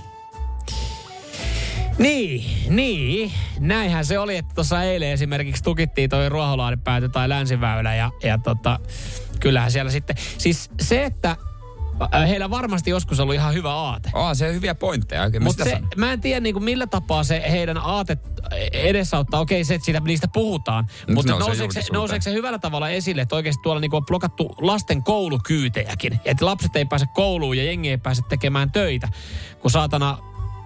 [1.99, 2.45] Niin,
[2.77, 3.33] niin.
[3.61, 8.81] Näinhän se oli, että tuossa eilen esimerkiksi tukittiin toi Ruoholahden tai Länsiväylä ja, ja tota,
[9.41, 11.37] kyllähän siellä sitten, siis se, että
[12.29, 14.11] heillä varmasti joskus ollut ihan hyvä aate.
[14.15, 15.23] Oh, se on hyviä pointteja.
[15.25, 18.19] Mutta Mutta se, mä en tiedä niin kuin millä tapaa se heidän aate
[18.73, 19.41] edesauttaa.
[19.41, 20.85] Okei, se, että siitä, niistä puhutaan.
[20.85, 23.99] Mut Mutta nousee nouseeko se, nouseeko se hyvällä tavalla esille, että oikeasti tuolla niin kuin
[23.99, 26.21] on blokattu lasten koulukyytejäkin.
[26.25, 29.09] Että lapset ei pääse kouluun ja jengi ei pääse tekemään töitä,
[29.61, 30.19] kun saatana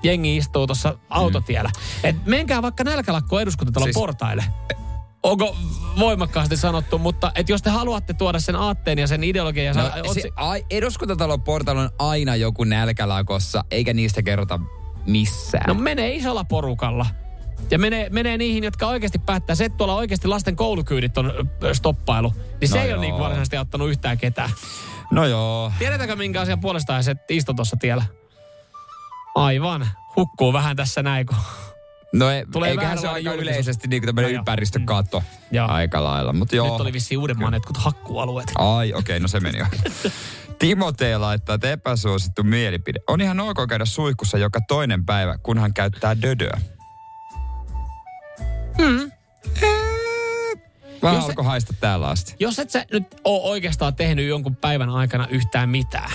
[0.03, 1.71] jengi istuu tuossa autotiellä.
[1.75, 2.09] Mm.
[2.09, 4.45] Et menkää vaikka nälkälakkoon eduskuntatalon Siis- siis, portaille.
[5.27, 5.57] Onko
[5.99, 9.89] voimakkaasti sanottu, mutta et jos te haluatte tuoda sen aatteen ja sen ideologian ja No,
[10.15, 14.61] sa- se, ai, eduskuntatalon portailla on aina joku nälkälakossa, eikä niistä kerrota
[15.07, 15.65] missään.
[15.67, 17.07] No menee isolla porukalla.
[17.71, 19.57] Ja menee, menee niihin, jotka oikeasti päättää.
[19.57, 21.33] Se, että tuolla oikeasti lasten koulukyydit on
[21.73, 22.99] stoppailu, niin se No ei joo.
[22.99, 24.51] ole niin varsinaisesti auttanut yhtään ketään.
[25.11, 25.73] no joo.
[25.79, 28.05] Tiedetäänkö minkä asian puolestaan se istu tuossa tiellä?
[29.35, 29.89] Aivan.
[30.17, 31.37] Hukkuu vähän tässä näin, kun...
[32.13, 33.43] No ei, Tulee eiköhän se aika julkisuus.
[33.43, 34.41] yleisesti niin tämmöinen No joo.
[34.41, 35.69] ympäristökato Joo.
[35.69, 36.33] aika lailla.
[36.33, 36.73] Mutta joo.
[36.73, 38.53] Nyt oli vissiin Uudenmaan jotkut hakkualueet.
[38.59, 39.67] Ai, okei, okay, no se meni jo.
[40.59, 43.01] Timotei laittaa, että epäsuosittu mielipide.
[43.09, 46.61] On ihan ok käydä suihkussa joka toinen päivä, kun hän käyttää dödöä.
[48.79, 49.11] Mm.
[51.03, 52.35] Vähän alkoi haista täällä asti.
[52.41, 56.11] Jos et sä nyt ole oikeastaan tehnyt jonkun päivän aikana yhtään mitään,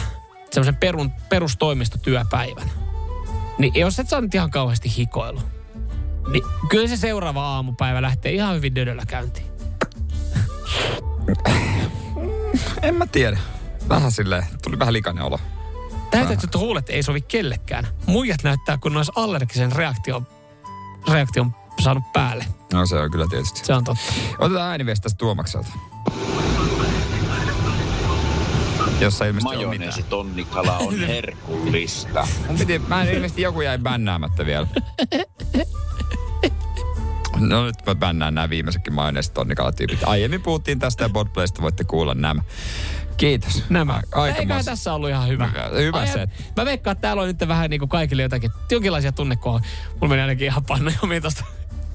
[0.51, 2.71] semmoisen perun, perustoimistotyöpäivän,
[3.57, 5.41] niin jos et sä ole nyt ihan kauheasti hikoilu,
[6.27, 9.47] niin kyllä se seuraava aamupäivä lähtee ihan hyvin dödöllä käyntiin.
[12.81, 13.39] En mä tiedä.
[13.89, 15.39] Vähän silleen, tuli vähän likainen olo.
[16.11, 17.87] Täytetyt huulet ei sovi kellekään.
[18.05, 20.27] Muijat näyttää, kun olisi allergisen reaktion,
[21.11, 22.45] reaktion saanut päälle.
[22.73, 23.65] No se on kyllä tietysti.
[23.65, 24.13] Se on totta.
[24.39, 25.69] Otetaan ääniviesti tästä Tuomakselta.
[28.99, 29.69] Jossa ilmeisesti on mitään.
[29.69, 32.27] Majoneesi tonnikala on herkullista.
[32.47, 34.67] Mun piti, mä en ilmeisesti joku jäi bännäämättä vielä.
[37.49, 39.99] No nyt mä bännään nämä viimeisetkin majoneesit tonnikalatyypit.
[40.03, 42.41] Aiemmin puhuttiin tästä ja Bodplaysta, voitte kuulla nämä.
[43.17, 43.63] Kiitos.
[43.69, 44.01] Nämä.
[44.11, 45.47] Aika Eiköhän tässä ollut ihan hyvä.
[45.47, 46.29] Hyvä- hyvä Ai, set.
[46.57, 49.69] Mä veikkaan, että täällä on nyt vähän niin kuin kaikille jotakin, jonkinlaisia tunnekohia.
[49.93, 51.43] Mulla meni ainakin ihan panna jo tuosta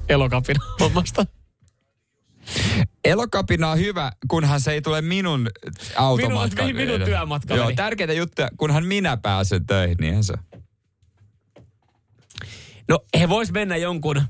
[0.09, 1.25] elokapin hommasta.
[3.05, 5.49] Elokapina on hyvä, kunhan se ei tule minun
[5.95, 7.05] automatkan Minun- minun edelle.
[7.05, 7.69] työmatkalleni.
[7.69, 10.33] Joo, tärkeitä juttuja, kunhan minä pääsen töihin, niinhän se.
[12.89, 14.21] No he vois mennä jonkun,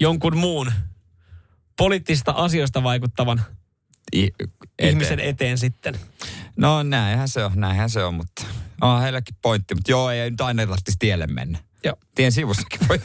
[0.00, 0.72] jonkun muun
[1.76, 3.42] poliittista asioista vaikuttavan
[4.14, 4.90] I, eteen.
[4.90, 5.94] ihmisen eteen sitten.
[6.56, 8.44] No näinhän se on, näinhän se on, mutta
[8.80, 9.74] on heilläkin pointti.
[9.74, 11.58] Mutta joo, ei nyt aina tarvitsisi tielle mennä.
[11.84, 11.96] Joo.
[12.14, 13.00] Tien sivussakin voi.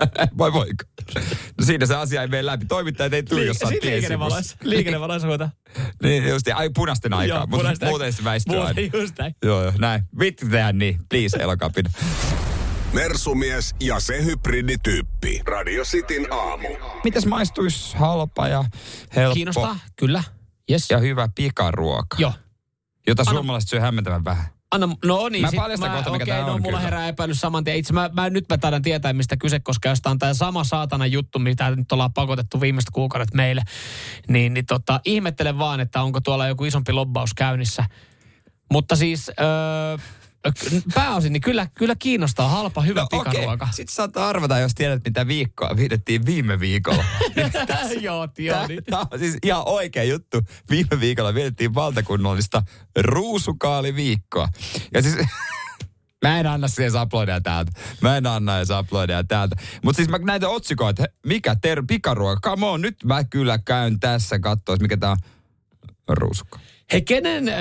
[0.38, 0.84] Vai voiko?
[1.58, 2.66] No siinä se asia ei mene läpi.
[2.66, 4.56] Toimittajat ei tule jossain tien liikennevaloissa.
[4.62, 5.50] Liikennevaloissa huuta.
[6.02, 8.64] Niin just, ai punaisten aikaa, Joo, mutta muuten se väistyy aina.
[8.64, 9.34] Muuten just näin.
[9.44, 10.02] Joo, joo, näin.
[10.18, 11.84] Vitti tehdä niin, please, elokapin.
[12.92, 15.40] Mersumies ja se hybridityyppi.
[15.46, 16.68] Radio Cityn aamu.
[17.04, 18.64] Mitäs maistuisi halpa ja
[19.16, 19.78] helppo Kiinnostaa?
[19.96, 20.22] Kyllä.
[20.70, 20.90] Yes.
[20.90, 22.16] ja hyvä pikaruoka?
[22.18, 22.32] Joo.
[23.06, 24.44] Jota Anna- suomalaiset syö hämmentävän vähän.
[24.70, 25.42] Anna, no niin.
[25.42, 26.80] Mä paljastan kohta, mikä okei, tää no, on mulla kyllä.
[26.80, 27.76] herää epäilys saman tien.
[27.76, 30.64] Itse mä, mä, nyt mä taidan tietää, mistä kyse, koska jos tää on tämä sama
[30.64, 33.62] saatana juttu, mitä nyt ollaan pakotettu viimeiset kuukaudet meille,
[34.28, 37.84] niin, niin tota, ihmettelen vaan, että onko tuolla joku isompi lobbaus käynnissä.
[38.72, 39.98] Mutta siis öö,
[40.94, 43.52] pääosin, niin kyllä, kyllä kiinnostaa halpa, hyvä no, pikaruoka.
[43.52, 43.68] Okay.
[43.72, 47.04] Sitten saattaa arvata, jos tiedät, mitä viikkoa vietettiin viime viikolla.
[48.00, 48.56] joo, joo.
[48.68, 50.40] Tämä, tämä on siis ihan oikea juttu.
[50.70, 52.62] Viime viikolla vietettiin valtakunnallista
[52.98, 54.48] ruusukaaliviikkoa.
[54.94, 55.16] Ja siis...
[56.24, 57.72] Mä en anna siihen aplodeja täältä.
[58.00, 59.56] Mä en anna edes aplodeja täältä.
[59.82, 62.50] Mutta siis mä näitä otsikoita, että mikä ter pikaruoka.
[62.50, 65.16] Come on, nyt mä kyllä käyn tässä katsoa, mikä tää
[66.08, 66.58] on ruusuka.
[66.92, 67.52] Hei, kenen, ö,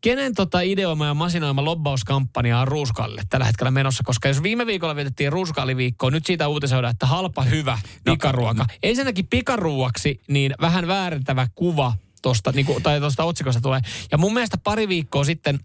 [0.00, 4.02] kenen tota ideoima ja masinoima lobbauskampanja on Ruuskalle tällä hetkellä menossa?
[4.06, 8.62] Koska jos viime viikolla vietettiin Ruuskaaliviikkoa, nyt siitä uutisoidaan, että halpa, hyvä pikaruoka.
[8.62, 13.80] No, Ensinnäkin pikaruuaksi, niin vähän väärentävä kuva tosta, niin kuin, tai tuosta otsikosta tulee.
[14.12, 15.60] Ja mun mielestä pari viikkoa sitten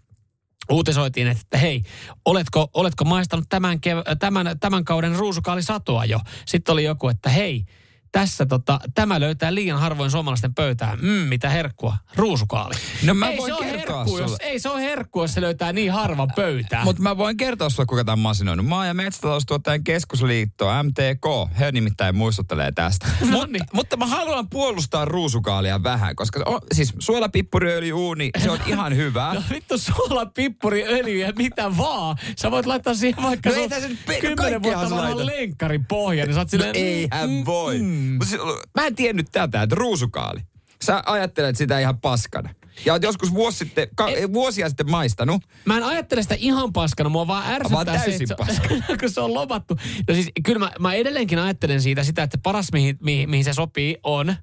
[0.70, 1.82] uutisoitiin, että hei,
[2.24, 6.20] oletko, oletko maistanut tämän, kev- tämän, tämän kauden ruusukaalisatoa jo?
[6.46, 7.64] Sitten oli joku, että hei,
[8.12, 10.98] tässä tota, tämä löytää liian harvoin suomalaisten pöytään.
[11.02, 11.96] Mm, mitä herkkua.
[12.16, 12.74] Ruusukaali.
[13.04, 15.40] No mä ei voin se ole kertoa herkku, jos, ei se ole herkku, jos se
[15.40, 16.84] löytää niin harvan pöytään.
[16.84, 18.66] Mutta mä voin kertoa sulle, kuka tämä on masinoinut.
[18.66, 21.58] Maa- ja metsätaloustuottajan keskusliitto, MTK.
[21.58, 23.06] He nimittäin muistuttelee tästä.
[23.20, 23.62] No mutta, niin.
[23.72, 29.34] mutta mä haluan puolustaa ruusukaalia vähän, koska on, siis suolapippuriöljy uuni, se on ihan hyvää.
[29.42, 32.16] No vittu suola, pippuri, öljy ja mitä vaan.
[32.36, 35.26] Sä voit laittaa siihen vaikka No sun ei tässä nyt pe- kymmenen kaikkeahan vuotta vanhan
[35.26, 36.76] lenkkarin pohja, niin sä oot No silleen...
[36.76, 37.78] eihän mm, voi.
[37.78, 38.01] mm.
[38.24, 38.40] Siis,
[38.80, 40.40] mä en tiennyt tätä, että ruusukaali.
[40.82, 42.54] Sä ajattelet sitä ihan paskana.
[42.84, 45.42] Ja oot joskus vuosi sitten, ka, vuosia sitten maistanut.
[45.64, 48.82] Mä en ajattele sitä ihan paskana, mua vaan ärsyttää Vaan täysin se, että paskana.
[48.86, 49.76] se, kun se on lomattu.
[50.08, 53.52] No siis kyllä mä, mä edelleenkin ajattelen siitä sitä, että paras mihin, mihin, mihin se
[53.52, 54.36] sopii on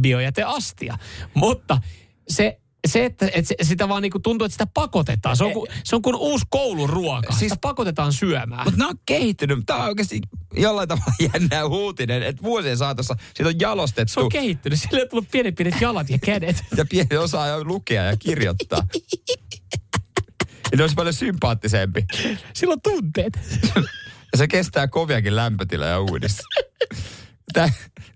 [0.00, 0.98] biojäteastia.
[1.34, 1.80] Mutta
[2.28, 5.36] se, se että, että sitä vaan niinku tuntuu, että sitä pakotetaan.
[5.36, 7.32] Se on, kuin, se on kuin uusi kouluruoka.
[7.32, 8.64] Siis, sitä pakotetaan syömään.
[8.64, 9.58] Mutta nämä on kehittynyt.
[9.66, 10.20] Tämä on oikeasti
[10.56, 14.12] jollain tavalla jännä uutinen, että vuosien saatossa siitä on jalostettu.
[14.12, 14.80] Se on kehittynyt.
[14.80, 16.64] Sille on tullut pienet pienet jalat ja kädet.
[16.76, 18.86] ja pieni osaa jo lukea ja kirjoittaa.
[20.70, 22.04] ja ne olisi paljon sympaattisempi.
[22.54, 23.38] Sillä on tunteet.
[24.32, 26.42] Ja se kestää koviakin lämpötiloja uudissa.
[27.52, 27.72] Tää,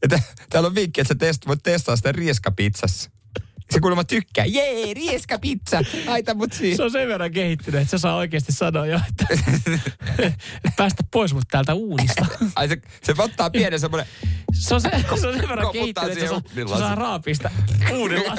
[0.08, 0.18] tää,
[0.50, 3.10] täällä on vinkki, että sä test, voit testaa sitä rieskapizzassa.
[3.72, 4.44] Se kuulemma tykkää.
[4.44, 5.82] Jee, rieskapizza.
[6.06, 6.76] Laita mut siihen.
[6.76, 9.26] Se on sen verran kehittynyt, että se saa oikeasti sanoa jo, että,
[10.76, 12.26] päästä pois mut täältä uunista.
[12.56, 14.06] Ai se, se ottaa pienen semmoinen...
[14.52, 17.50] Se on, se, se on sen verran kehittynyt, että se se saa raapista
[17.98, 18.34] uunilla.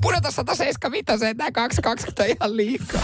[0.00, 3.02] Pudota 175, tämä 220 on ihan liikaa.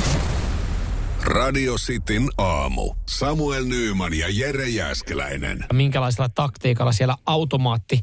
[1.23, 2.95] Radio Cityn aamu.
[3.07, 5.65] Samuel Nyyman ja Jere Jäskeläinen.
[5.73, 8.01] minkälaisella taktiikalla siellä automaatti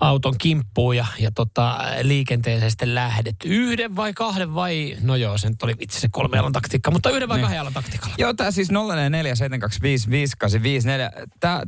[0.00, 3.36] auton kimppuu ja, ja tota, liikenteeseen sitten lähdet.
[3.44, 7.10] Yhden vai kahden vai, no joo, se nyt oli itse se kolme jalan taktiikka, mutta
[7.10, 7.42] yhden vai Niin.
[7.42, 8.14] kahden jalan taktiikalla.
[8.18, 8.74] Joo, tämä siis 0447255854.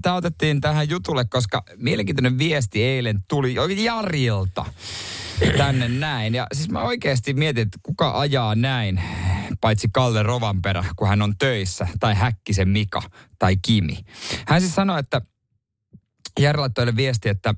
[0.03, 4.65] Tämä otettiin tähän jutulle, koska mielenkiintoinen viesti eilen tuli Jarilta
[5.59, 6.35] tänne näin.
[6.35, 9.03] Ja siis mä oikeasti mietin, että kuka ajaa näin,
[9.61, 13.03] paitsi Kalle Rovanperä, kun hän on töissä, tai Häkkisen Mika,
[13.39, 13.99] tai Kimi.
[14.47, 15.21] Hän siis sanoi, että
[16.41, 17.55] Jari laittoi viesti, että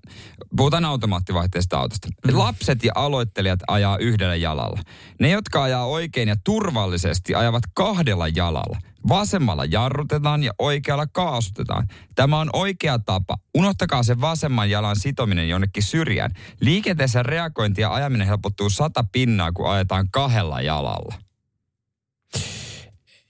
[0.57, 2.09] puhutaan automaattivaihteista autosta.
[2.09, 2.39] Mm.
[2.39, 4.81] Lapset ja aloittelijat ajaa yhdellä jalalla.
[5.21, 8.79] Ne, jotka ajaa oikein ja turvallisesti, ajavat kahdella jalalla.
[9.09, 11.89] Vasemmalla jarrutetaan ja oikealla kaasutetaan.
[12.15, 13.37] Tämä on oikea tapa.
[13.55, 16.31] Unohtakaa se vasemman jalan sitominen jonnekin syrjään.
[16.61, 21.15] Liikenteessä reagointi ja ajaminen helpottuu sata pinnaa, kun ajetaan kahdella jalalla.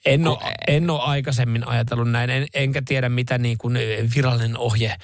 [0.06, 3.78] En ole, en ole aikaisemmin ajatellut näin, en, enkä tiedä mitä niin kuin
[4.16, 4.96] virallinen ohje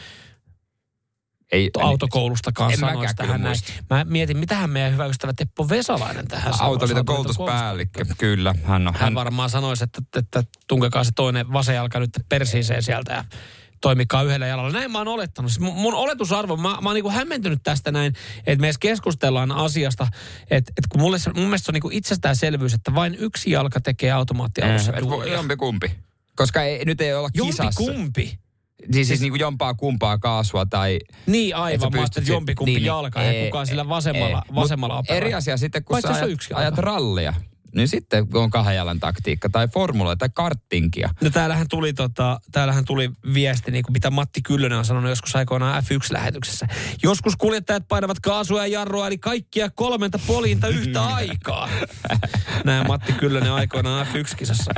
[1.53, 3.57] Ei, autokoulustakaan en sanoisi tähän näin.
[3.91, 6.63] Mä mietin, mitähän meidän hyvä ystävä Teppo Vesalainen tähän sanoisi.
[6.65, 8.55] Autoliiton koulutuspäällikkö, kyllä.
[8.65, 13.13] Hän on, Hän varmaan sanoisi, että, että tunkekaa se toinen vasen jalka nyt persiiseen sieltä
[13.13, 13.25] ja
[13.81, 14.71] toimikaan yhdellä jalalla.
[14.73, 15.51] Näin mä oon olettanut.
[15.51, 18.13] Siis mun, mun oletusarvo, mä, mä oon niinku hämmentynyt tästä näin,
[18.47, 20.07] että me edes keskustellaan asiasta,
[20.43, 23.81] että, että kun mulle se, mun mielestä se on niinku itsestäänselvyys, että vain yksi jalka
[23.81, 25.91] tekee automaattialussa Et voi- Jompi kumpi.
[26.37, 27.85] Koska ei, nyt ei olla kisassa.
[27.85, 28.39] kumpi?
[28.93, 30.99] Siis, siis niinku jompaa kumpaa kaasua tai...
[31.27, 35.17] Niin aivan, mä ajattelin, jompikumpi niin, jalka ja kukaan sillä vasemmalla, Mut vasemmalla operoi.
[35.17, 37.35] Eri asia sitten, kun Paitsi sä ajat, ajat rallia.
[37.75, 41.11] Niin sitten on kahden jalan taktiikka tai formula tai karttinkia.
[41.21, 45.37] No täällähän tuli, tota, täällähän tuli viesti, niin kuin mitä Matti Kyllönen on sanonut joskus
[45.37, 46.67] aikoinaan F1-lähetyksessä.
[47.03, 51.69] Joskus kuljettajat painavat kaasua ja jarrua, eli kaikkia kolmenta poljinta yhtä aikaa.
[52.65, 54.73] Näin Matti Kyllönen aikoinaan F1-kisassa.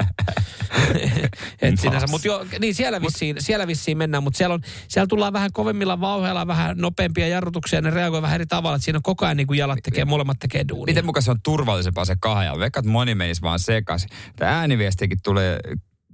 [1.63, 5.33] Et sinänsä, mut jo, niin siellä vissiin, siellä vissiin mennään, mutta siellä, on, siellä tullaan
[5.33, 8.77] vähän kovemmilla vauheilla, vähän nopeampia jarrutuksia, ne reagoi vähän eri tavalla.
[8.77, 10.93] Että siinä on koko ajan niin kuin jalat tekee, molemmat tekee duunia.
[10.93, 12.61] Miten mukaan se on turvallisempaa se kahden jalan?
[12.85, 14.09] Veikkaat moni menisi vaan sekaisin.
[14.37, 15.59] Tämä ääniviestikin tulee...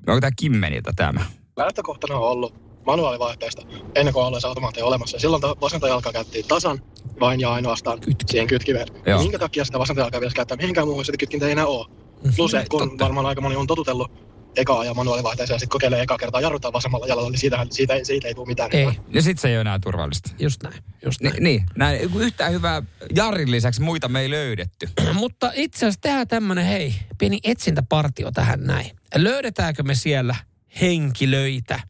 [0.07, 1.21] Onko tämä Kimmeniltä tämä?
[1.57, 2.55] Lähtökohtana on ollut
[2.87, 3.63] manuaalivaihteesta
[3.95, 5.17] ennen kuin se automaatio olemassa.
[5.17, 6.79] Ja silloin ta- vasenta jalkaa käytettiin tasan
[7.21, 8.87] vain ja ainoastaan siihen kytkimeen.
[9.07, 11.87] Ja minkä takia sitä vasenta jalkaa pitäisi käyttää mihinkään muuhun, sitä kytkintä ei enää ole.
[11.87, 12.33] Mm-hmm.
[12.37, 14.11] Plus kun varmaan aika moni on totutellut
[14.57, 18.05] ekaa ja manuaalivaihteeseen ja sitten kokeilee ekaa kertaa jarruttaa vasemmalla jalalla, niin siitä, siitä, ei-
[18.05, 18.71] siitä ei tule mitään.
[18.73, 18.89] Ei.
[19.11, 20.31] Ja sitten se ei ole enää turvallista.
[20.39, 20.83] Just näin.
[21.05, 22.11] Just Ni, niin, näin.
[22.21, 22.83] Yhtään hyvää
[23.15, 24.89] Jarin lisäksi muita me ei löydetty.
[25.15, 28.91] Mutta itse asiassa tehdään tämmönen, hei, pieni etsintäpartio tähän näin.
[29.17, 30.35] Löydetäänkö me siellä
[30.81, 31.81] henkilöitä,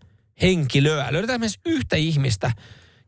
[0.42, 1.06] henkilöä?
[1.10, 2.50] Löydetäänkö me yhtä ihmistä,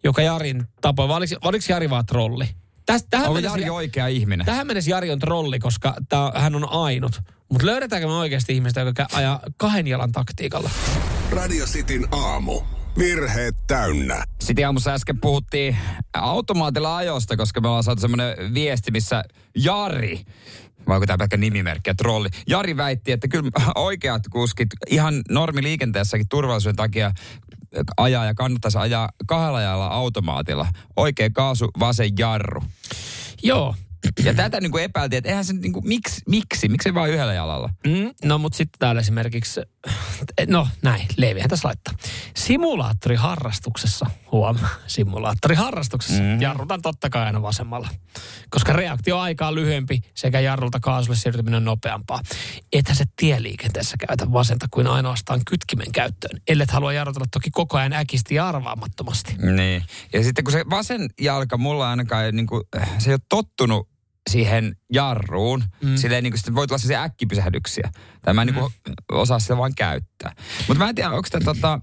[0.04, 2.48] joka Jarin tapoi, vai oliko, oliko Jari vaan trolli?
[2.86, 4.46] Tästä, tähän Onko mennessä- Jari oikea ihminen?
[4.46, 7.20] Tähän mennessä Jari on trolli, koska tää, hän on ainut.
[7.52, 10.70] Mutta löydetäänkö me oikeasti ihmistä, joka ajaa kahden jalan taktiikalla?
[11.30, 12.60] Radio Cityn aamu.
[12.98, 14.24] Virheet täynnä.
[14.40, 15.76] Sitten aamussa äsken puhuttiin
[16.12, 19.24] automaatilla ajosta, koska me ollaan saatu semmoinen viesti, missä
[19.56, 20.20] Jari,
[20.88, 26.28] vai onko tämä pelkkä nimimerkki ja trolli, Jari väitti, että kyllä oikeat kuskit ihan normiliikenteessäkin
[26.28, 27.12] turvallisuuden takia
[27.96, 30.66] ajaa ja kannattaisi ajaa kahdella jalalla automaatilla.
[30.96, 32.62] Oikea kaasu, vasen jarru.
[33.42, 33.74] Joo.
[34.24, 37.34] Ja tätä niin kuin epäiltiin, että eihän se niin kuin, miksi, miksi, miksi vaan yhdellä
[37.34, 37.70] jalalla?
[37.86, 39.60] Mm, no mutta sitten täällä esimerkiksi,
[40.46, 41.94] no näin, Leivihän tässä laittaa.
[42.36, 46.40] Simulaattoriharrastuksessa, huom, simulaattoriharrastuksessa, mm-hmm.
[46.40, 47.88] jarrutan totta kai aina vasemmalla.
[48.50, 52.20] Koska reaktioaika on lyhyempi sekä jarrulta kaasulle siirtyminen on nopeampaa.
[52.72, 56.40] Ethän se tieliikenteessä käytä vasenta kuin ainoastaan kytkimen käyttöön.
[56.48, 59.36] Ellet halua jarrutella toki koko ajan äkisti ja arvaamattomasti.
[59.56, 59.84] Niin.
[60.12, 62.62] Ja sitten kun se vasen jalka mulla ainakaan niin kuin,
[62.98, 63.91] se ei ole tottunut
[64.30, 65.64] siihen jarruun.
[65.82, 65.96] Mm.
[65.96, 67.90] Silleen niin kuin sitten voi tulla sellaisia äkkipysähdyksiä.
[68.22, 68.54] Tai mä en mm.
[68.54, 68.72] niin kuin
[69.12, 70.34] osaa sitä vaan käyttää.
[70.68, 71.80] Mutta mä en tiedä, onko tämä tota, äh,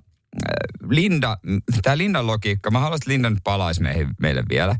[0.90, 1.38] Linda,
[1.82, 4.76] tämä Lindan logiikka, mä haluaisin, että Linda nyt palaisi meihin, meille vielä.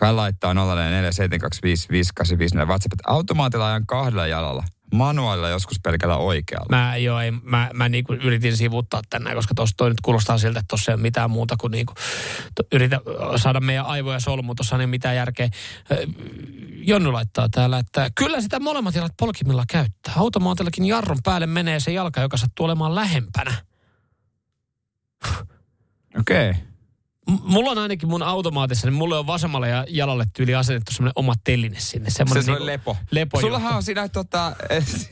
[0.00, 4.64] Hän laittaa 04725585 WhatsApp, että automaatilla ajan kahdella jalalla.
[4.94, 6.66] Manuaalilla joskus pelkällä oikealla.
[6.70, 10.58] Mä, joo, ei, mä, mä niinku yritin sivuttaa tänään, koska tuossa toi nyt kuulostaa siltä,
[10.58, 11.94] että tuossa ei ole mitään muuta kuin niinku,
[12.54, 13.00] to, yritä
[13.36, 15.48] saada meidän aivoja solmuun, tuossa ei ole mitään järkeä.
[16.76, 20.14] Jonnu laittaa täällä, että kyllä sitä molemmat jalat polkimilla käyttää.
[20.16, 23.54] Automaatillakin jarrun päälle menee se jalka, joka sattuu olemaan lähempänä.
[26.18, 26.50] Okei.
[26.50, 26.67] Okay.
[27.28, 31.34] Mulla on ainakin mun automaatissa, niin mulle on vasemmalle ja jalalle tyyli asetettu semmoinen oma
[31.44, 32.10] teline sinne.
[32.10, 32.96] Se on niinku lepo.
[33.10, 34.56] lepo Sullahan on siinä, tota,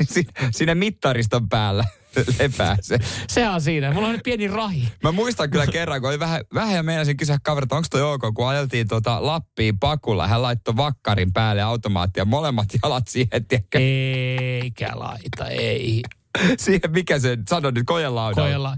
[0.04, 1.84] si- siinä mittariston päällä
[2.38, 2.98] lepää se.
[3.28, 3.92] Se on siinä.
[3.92, 4.88] Mulla on nyt pieni rahi.
[5.02, 8.22] Mä muistan kyllä kerran, kun oli vähän, vähän ja meinasin kysyä kaverilta, onko toi ok,
[8.34, 10.28] kun ajeltiin tota Lappiin pakulla.
[10.28, 13.78] Hän laittoi vakkarin päälle automaattia, molemmat jalat siihen, tiedätkö?
[13.78, 16.02] Eikä laita, ei.
[16.58, 18.48] Siihen, mikä se sanoi nyt, kojelaudalla.
[18.48, 18.76] Kojela.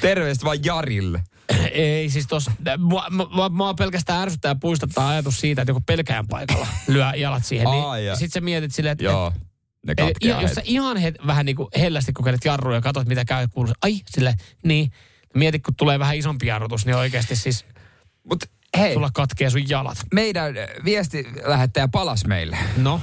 [0.00, 1.22] Terveistä vaan Jarille.
[1.72, 6.26] Ei siis tos, mua, mua, mua pelkästään ärsyttää ja puistattaa ajatus siitä, että joku pelkään
[6.28, 7.68] paikalla lyö jalat siihen.
[7.70, 9.32] Niin, ja- sit sä mietit silleen, että Joo,
[9.86, 13.08] ne et, katkeaa jos sä ihan het, vähän niin kuin hellästi kokeilet jarruja ja katsot,
[13.08, 14.34] mitä käy, kuuluu, ai, sille,
[14.64, 14.90] niin.
[15.34, 17.64] Mieti, kun tulee vähän isompi jarrutus, niin oikeasti siis
[18.28, 18.38] Mut
[18.78, 19.98] hei, sulla katkee sun jalat.
[20.14, 22.58] meidän äh, viesti lähettäjä palas meille.
[22.76, 23.00] No,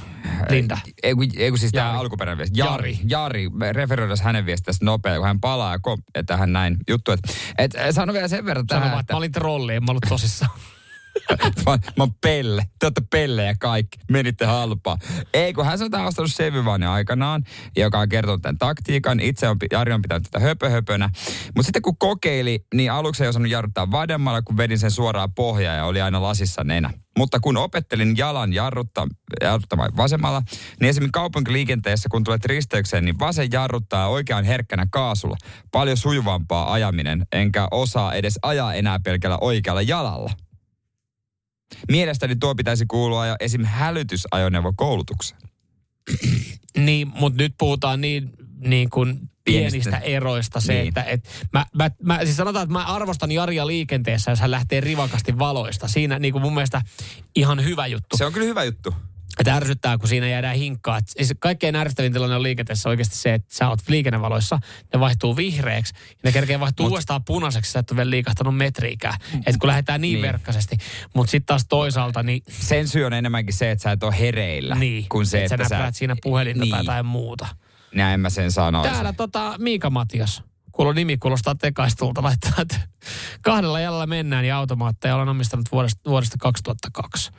[0.48, 0.78] Linda.
[1.02, 1.98] Ei kun, ei kun siis tämä Jari.
[1.98, 2.58] alkuperäinen viesti.
[2.58, 2.98] Jari.
[3.08, 3.48] Jari.
[3.48, 7.12] Me referoidaan hänen viestistä nopea, kun hän palaa kom- tähän näin juttu.
[7.12, 9.90] Että et, sano vielä sen verran Sano tähän, vaan, että mä olin trolli, en mä
[9.90, 10.50] ollut tosissaan.
[11.66, 12.62] mä, mä oon pelle.
[12.78, 13.98] Te olette pellejä kaikki.
[14.10, 14.98] Menitte halpaa.
[15.34, 17.44] Ei, kun hän on tähän ostanut Sevyvanin aikanaan,
[17.76, 19.20] joka on kertonut tämän taktiikan.
[19.20, 21.10] Itse on, Jari on pitänyt tätä höpöhöpönä.
[21.54, 25.76] Mutta sitten kun kokeili, niin aluksi ei osannut jarruttaa vademmalla, kun vedin sen suoraan pohjaan
[25.76, 26.90] ja oli aina lasissa nenä.
[27.18, 29.06] Mutta kun opettelin jalan jarrutta,
[29.40, 30.42] jarruttamaan vasemmalla,
[30.80, 35.36] niin esimerkiksi kaupunkiliikenteessä, kun tulet risteykseen, niin vasen jarruttaa oikean herkkänä kaasulla.
[35.70, 40.30] Paljon sujuvampaa ajaminen, enkä osaa edes ajaa enää pelkällä oikealla jalalla.
[41.90, 43.64] Mielestäni tuo pitäisi kuulua jo esim.
[43.64, 45.40] hälytysajoneuvokoulutukseen.
[46.78, 49.98] Niin, mutta nyt puhutaan niin, niin kuin pienistä, Pienistä.
[49.98, 50.88] eroista se, Niin.
[50.88, 54.80] että et mä, mä, mä, siis sanotaan, että mä arvostan Jaria liikenteessä, jos hän lähtee
[54.80, 55.88] rivakasti valoista.
[55.88, 56.82] Siinä niin kuin mun mielestä
[57.36, 58.16] ihan hyvä juttu.
[58.16, 58.94] Se on kyllä hyvä juttu.
[59.40, 61.00] Että ärsyttää, kun siinä jäädään hinkkaa.
[61.06, 64.58] Siis kaikkein ärsyttävin tilanne on liikenteessä oikeasti se, että sä oot liikennevaloissa,
[64.94, 66.90] ne vaihtuu vihreäksi, ja ne kerkee vaihtuu Mut.
[66.90, 69.14] uudestaan punaiseksi, sä et ole vielä liikahtanut metriikään.
[69.34, 70.22] Että kun lähdetään niin, Niin.
[70.22, 70.76] verkkaisesti.
[71.14, 74.74] Mutta sitten taas toisaalta, niin Sen syy on enemmänkin se, että sä et ole hereillä.
[74.74, 76.70] Niin, kuin se, et sä että näppäät siinä puhelinta niin.
[76.70, 77.46] tai jotain muuta.
[77.94, 78.92] Näin mä sen sanoisin.
[78.92, 80.42] Täällä tota, Miika Matias,
[80.76, 82.80] kuuluu nimi kuulostaa tekaistulta, laittaa, että
[83.42, 87.30] kahdella jalalla mennään ja automaatteja olen omistanut vuodesta, vuodesta 2002.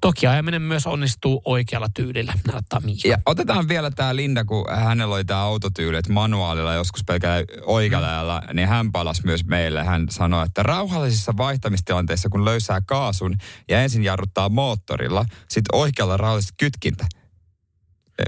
[0.00, 3.08] Toki ajaminen myös onnistuu oikealla tyylillä, näyttää Miika.
[3.08, 8.08] Ja otetaan vielä tämä Linda, kun hänellä oli tämä autotyyli, että manuaalilla joskus pelkällä oikealla
[8.08, 9.84] ajalla, niin hän palasi myös meille.
[9.84, 13.36] Hän sanoi, että rauhallisissa vaihtamistilanteissa, kun löysää kaasun
[13.68, 17.06] ja ensin jarruttaa moottorilla, sitten oikealla rauhallisesti kytkintä.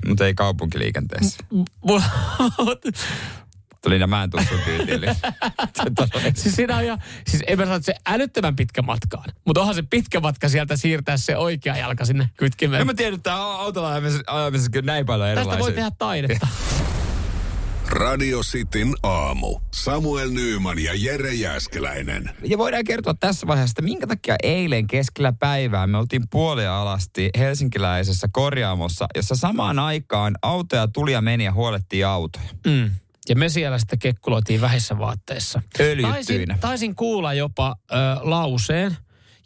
[0.06, 1.44] Mutta ei kaupunkiliikenteessä.
[3.90, 5.00] Linda, mä en tuu sun kyytiin.
[6.34, 9.24] siis siinä on jo, siis en mä sano, että se älyttömän pitkä matkaan.
[9.44, 12.80] Mutta onhan se pitkä matka sieltä siirtää se oikea jalka sinne kytkimeen.
[12.80, 15.50] En mä tiedä, että autolla ajamisessa, ajamisessa kyllä näin paljon erilaisia.
[15.50, 16.46] Tästä voi tehdä taidetta.
[17.88, 19.60] Radio Cityn aamu.
[19.74, 22.30] Samuel Nyyman ja Jere Jäskeläinen.
[22.44, 28.28] Ja voidaan kertoa tässä vaiheessa, että minkä takia eilen keskellä päivää me oltiin puolialasti helsinkiläisessä
[28.32, 32.48] korjaamossa, jossa samaan aikaan autoja tuli ja meni ja huolettiin autoja.
[32.66, 32.90] Mm.
[33.28, 35.62] Ja me siellä sitten kekkuloitiin vähissä vaatteissa.
[35.80, 36.12] Öljyttyinä.
[36.12, 38.96] Taisin, taisin kuulla jopa ö, lauseen,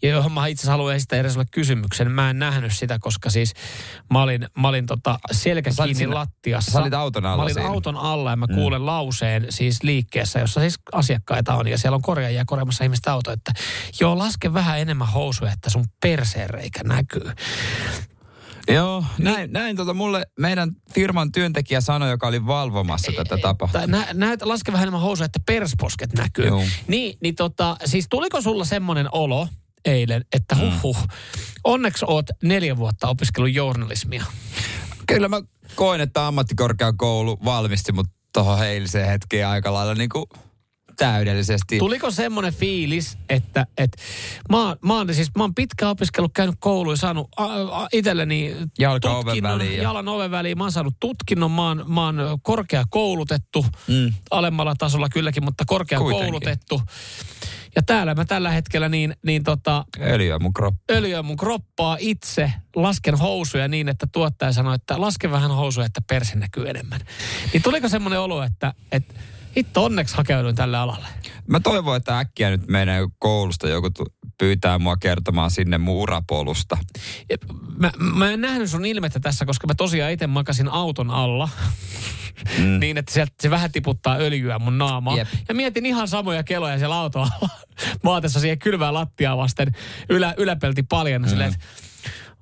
[0.02, 2.10] ja johon mä itse asiassa haluan esittää edes sulle kysymyksen.
[2.10, 3.54] Mä en nähnyt sitä, koska siis
[4.10, 6.70] mä olin, mä olin tota selkä kiinni siinä- lattiassa.
[6.72, 7.68] sä olit auton alla Mä olin siinä.
[7.68, 8.54] auton alla ja mä Mm.
[8.54, 11.68] kuulen lauseen siis liikkeessä, jossa siis asiakkaita on.
[11.68, 13.52] Ja siellä on korjaajia korjaamassa ihmistä auto, että
[14.00, 17.30] joo, laske vähän enemmän housuja, että sun perseenreikä näkyy.
[18.74, 23.86] Joo, näin, näin tota mulle meidän firman työntekijä sanoi, joka oli valvomassa tätä tapahtumaa.
[23.86, 26.46] nä, näet, laske vähän enemmän housuja, että persposket näkyy.
[26.46, 26.64] Joo.
[26.86, 29.48] Niin, niin tota, siis tuliko sulla semmoinen olo
[29.84, 30.60] eilen, että Mm.
[30.60, 31.06] huh huh,
[31.64, 34.24] onneksi oot neljä vuotta opiskellut journalismia.
[35.06, 35.42] Kyllä mä
[35.74, 40.24] koin, että ammattikorkeakoulu valmisti mut tuohon eiliseen hetkeen aika lailla niin kuin
[41.04, 41.78] täydellisesti.
[41.78, 43.98] Tuliko semmoinen fiilis, että, että
[44.50, 47.44] mä, oon- mä, oon, siis, mä oon pitkään opiskellut, käynyt kouluun ja saanut a,
[47.82, 50.58] a, itselleni Jalka oven tutkinnon, väliin ja- jalan oven väliin.
[50.58, 54.12] Mä oon saanut tutkinnon, mä oon, mä oon korkeakoulutettu, Mm.
[54.30, 56.82] alemmalla tasolla kylläkin, mutta korkeakoulutettu.
[57.76, 60.80] Ja täällä mä tällä hetkellä niin, niin tota, Öljyä mun kroppa.
[60.90, 66.00] öljyä mun kroppaa itse, lasken housuja niin, että tuottaja sanoi, että laske vähän housuja, että
[66.08, 67.00] perse näkyy enemmän.
[67.52, 69.14] Niin tuliko semmoinen olo, että, että
[69.56, 71.06] hitto onneksi hakeuduin tälle alalle?
[71.46, 73.88] Mä toivon, että äkkiä nyt meidän koulusta joku
[74.38, 76.78] pyytää mua kertomaan sinne mun urapolusta.
[77.30, 77.36] Ja
[77.80, 81.48] Mä, mä en nähnyt sun ilmettä tässä, koska mä tosiaan itse makasin auton alla.
[82.58, 82.78] Mm.
[82.80, 85.16] niin, että sieltä se vähän tiputtaa öljyä mun naamaa.
[85.16, 85.28] Jep.
[85.48, 87.48] Ja mietin ihan samoja keloja siellä auton alla.
[88.04, 89.72] Vaatessa siihen kylvää lattiaa vasten
[90.08, 91.22] ylä, yläpelti paljon.
[91.22, 91.28] Mm.
[91.28, 91.54] Silleen,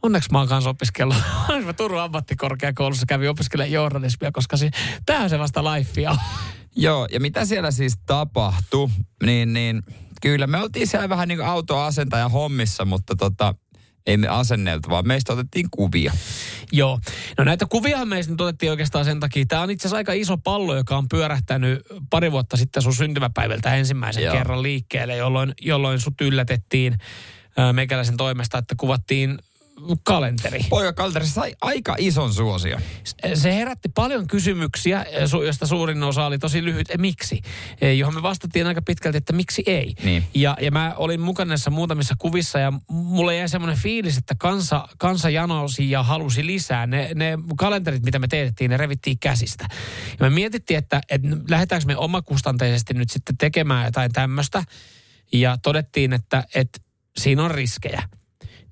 [0.03, 1.17] onneksi mä oon kanssa opiskellut.
[1.65, 4.57] mä Turun ammattikorkeakoulussa kävin opiskelemaan journalismia, koska
[5.07, 6.17] tää on se vasta lifea.
[6.77, 8.89] Joo, ja mitä siellä siis tapahtui,
[9.23, 9.83] niin, niin
[10.23, 13.55] kyllä me oltiin siellä vähän niin kuin autoasentaja hommissa, mutta tota,
[14.07, 16.13] ei me asenneltu, vaan meistä otettiin kuvia.
[16.73, 17.01] Joo.
[17.39, 19.45] No näitä kuvia meistä nyt otettiin oikeastaan sen takia.
[19.49, 23.75] Tämä on itse asiassa aika iso pallo, joka on pyörähtänyt pari vuotta sitten sun syntymäpäivältä
[23.75, 24.35] ensimmäisen Joo.
[24.35, 26.99] Kerran liikkeelle, jolloin, jolloin sut yllätettiin
[27.73, 29.39] meikäläisen toimesta, että kuvattiin
[30.03, 30.61] kalenteri.
[30.69, 32.81] Poika Kalteri sai aika ison suosion.
[33.35, 36.91] Se herätti paljon kysymyksiä, su- josta suurin osa oli tosi lyhyt.
[36.91, 37.41] E, miksi?
[37.81, 39.95] E, Johon me vastattiin aika pitkälti, että miksi ei.
[40.05, 40.25] Niin.
[40.35, 44.89] Ja, ja mä olin mukana näissä muutamissa kuvissa ja mulle jäi semmoinen fiilis, että kansa,
[44.99, 46.87] kansa janosi ja halusi lisää.
[46.87, 49.67] Ne, ne kalenterit, mitä me teetettiin, ne revittiin käsistä.
[50.11, 54.65] Ja me mietittiin, että, että lähdetäänkö me omakustanteisesti nyt sitten tekemään jotain tämmöistä.
[55.33, 56.81] Ja todettiin, että, että
[57.19, 58.03] siinä on riskejä.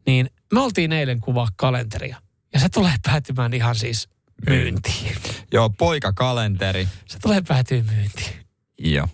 [0.07, 2.17] Niin me oltiin eilen kuvaa kalenteria.
[2.55, 4.09] Ja se tulee päätymään ihan siis
[4.49, 5.17] myyntiin.
[5.53, 6.89] Joo, poikakalenteri.
[7.07, 8.47] Se tulee päätyä myyntiin.
[8.79, 9.09] Joo.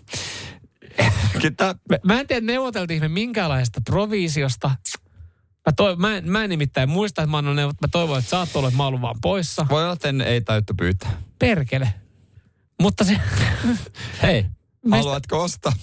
[1.89, 4.67] Mä, mä en tiedä, neuvoteltiin me minkäänlaisesta proviisiosta.
[5.65, 8.29] Mä, toi, mä, en, mä en nimittäin muista, että mä, annan neuvot, mä toivon, että
[8.29, 9.65] sä oot ollut, että mä oon vaan poissa.
[9.69, 11.21] Voi olla, että en- ei täyttä pyytää.
[11.39, 11.93] Perkele.
[12.81, 13.19] Mutta se...
[14.21, 14.45] Hei,
[14.85, 15.73] Mistä- haluatko ostaa?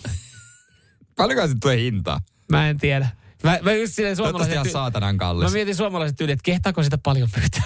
[1.16, 2.20] Paljonko se tulee hintaa?
[2.52, 3.08] Mä en tiedä.
[3.42, 4.54] Mä, mä just silleen suomalaiset...
[4.54, 5.52] ihan saatanan Mä kallis.
[5.52, 7.62] mietin suomalaiset yli, että kehtaako sitä paljon pyytää.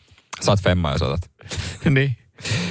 [0.40, 1.30] Saat femmaa, jos otat.
[1.90, 2.16] niin.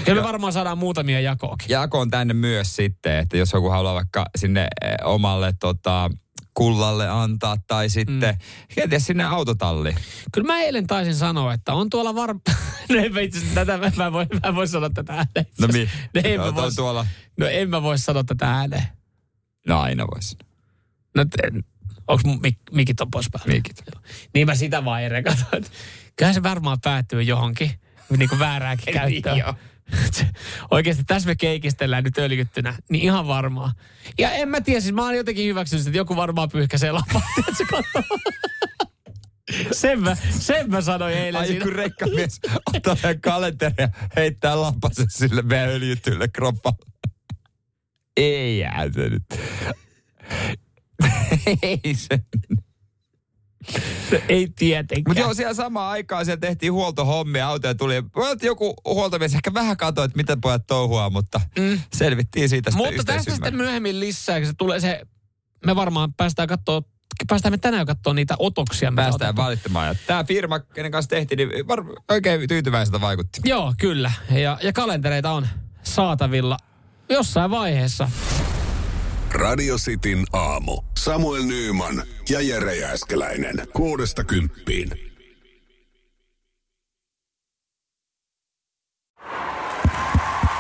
[0.06, 1.70] Kyllä me varmaan saadaan muutamia jakoakin.
[1.70, 6.10] Jakoon tänne myös sitten, että jos joku haluaa vaikka sinne eh, omalle tota,
[6.54, 8.76] kullalle antaa tai sitten mm.
[8.76, 9.96] kenties sinne autotalliin.
[10.34, 12.36] Kyllä mä eilen taisin sanoa, että on tuolla var...
[12.90, 15.46] No en mä itse tätä, mä, mä, voin, mä voin sanoa tätä ääneen.
[15.62, 15.90] No mi?
[16.16, 17.06] No, en No, mä toi vois, tuolla.
[17.40, 18.88] no en mä voi sanoa tätä ääneen.
[19.68, 20.38] No aina voisi.
[21.16, 21.64] No te,
[22.26, 23.52] mun mik, mikit on pois päältä?
[23.52, 23.82] Mikit.
[24.34, 25.66] Niin mä sitä vaan eri katsoin.
[26.16, 27.72] Kyllähän se varmaan päättyy johonkin,
[28.18, 29.38] niin kuin väärääkin käyttöön.
[29.38, 29.54] Joo.
[30.72, 33.74] Oikeasti tässä me keikistellään nyt öljyttynä, niin ihan varmaa.
[34.18, 37.22] Ja en mä tiedä, siis mä oon jotenkin hyväksynyt, että joku varmaan pyyhkäisee lapaa.
[37.36, 38.04] Tiedätkö,
[39.72, 41.64] sen, mä, sen mä sanoin eilen Ai siinä.
[41.66, 42.40] kun rekkamies
[42.76, 46.78] ottaa meidän kalenteri ja heittää lampasen sille meidän öljytylle kroppalle.
[48.18, 49.24] Ei jää se nyt.
[51.62, 52.20] Ei se.
[54.30, 55.04] Ei tietenkään.
[55.08, 58.04] Mutta joo, siellä samaan aikaan siellä tehtiin huoltohommia, autoja tuli.
[58.42, 61.80] Joku huoltomies ehkä vähän katsoi, että mitä pojat touhua, mutta mm.
[61.94, 65.02] selvittiin siitä sitten Mutta tästä sitten myöhemmin lisää, kun se tulee se,
[65.66, 66.82] me varmaan päästään katsoa,
[67.28, 68.94] päästään me tänään katsoa niitä otoksia.
[68.96, 69.88] Päästään valittamaan.
[69.88, 73.42] Ja tämä firma, kenen kanssa tehtiin, niin var, oikein tyytyväiseltä vaikutti.
[73.46, 74.12] Joo, kyllä.
[74.32, 75.48] Ja, ja kalentereita on
[75.84, 76.58] saatavilla
[77.10, 78.10] jossain vaiheessa.
[79.34, 80.82] Radio Cityn aamu.
[80.98, 83.68] Samuel Nyyman ja Jere Jääskeläinen.
[83.74, 84.92] Kuudesta kymppiin.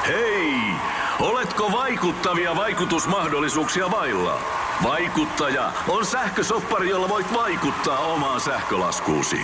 [0.07, 0.53] Hei!
[1.19, 4.41] Oletko vaikuttavia vaikutusmahdollisuuksia vailla?
[4.83, 9.39] Vaikuttaja on sähkösoppari, jolla voit vaikuttaa omaan sähkölaskuusi.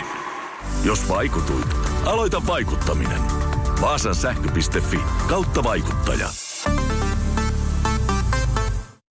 [0.83, 1.75] Jos vaikutuit,
[2.05, 3.21] aloita vaikuttaminen.
[3.81, 6.29] Vaasan sähkö.fi kautta vaikuttaja.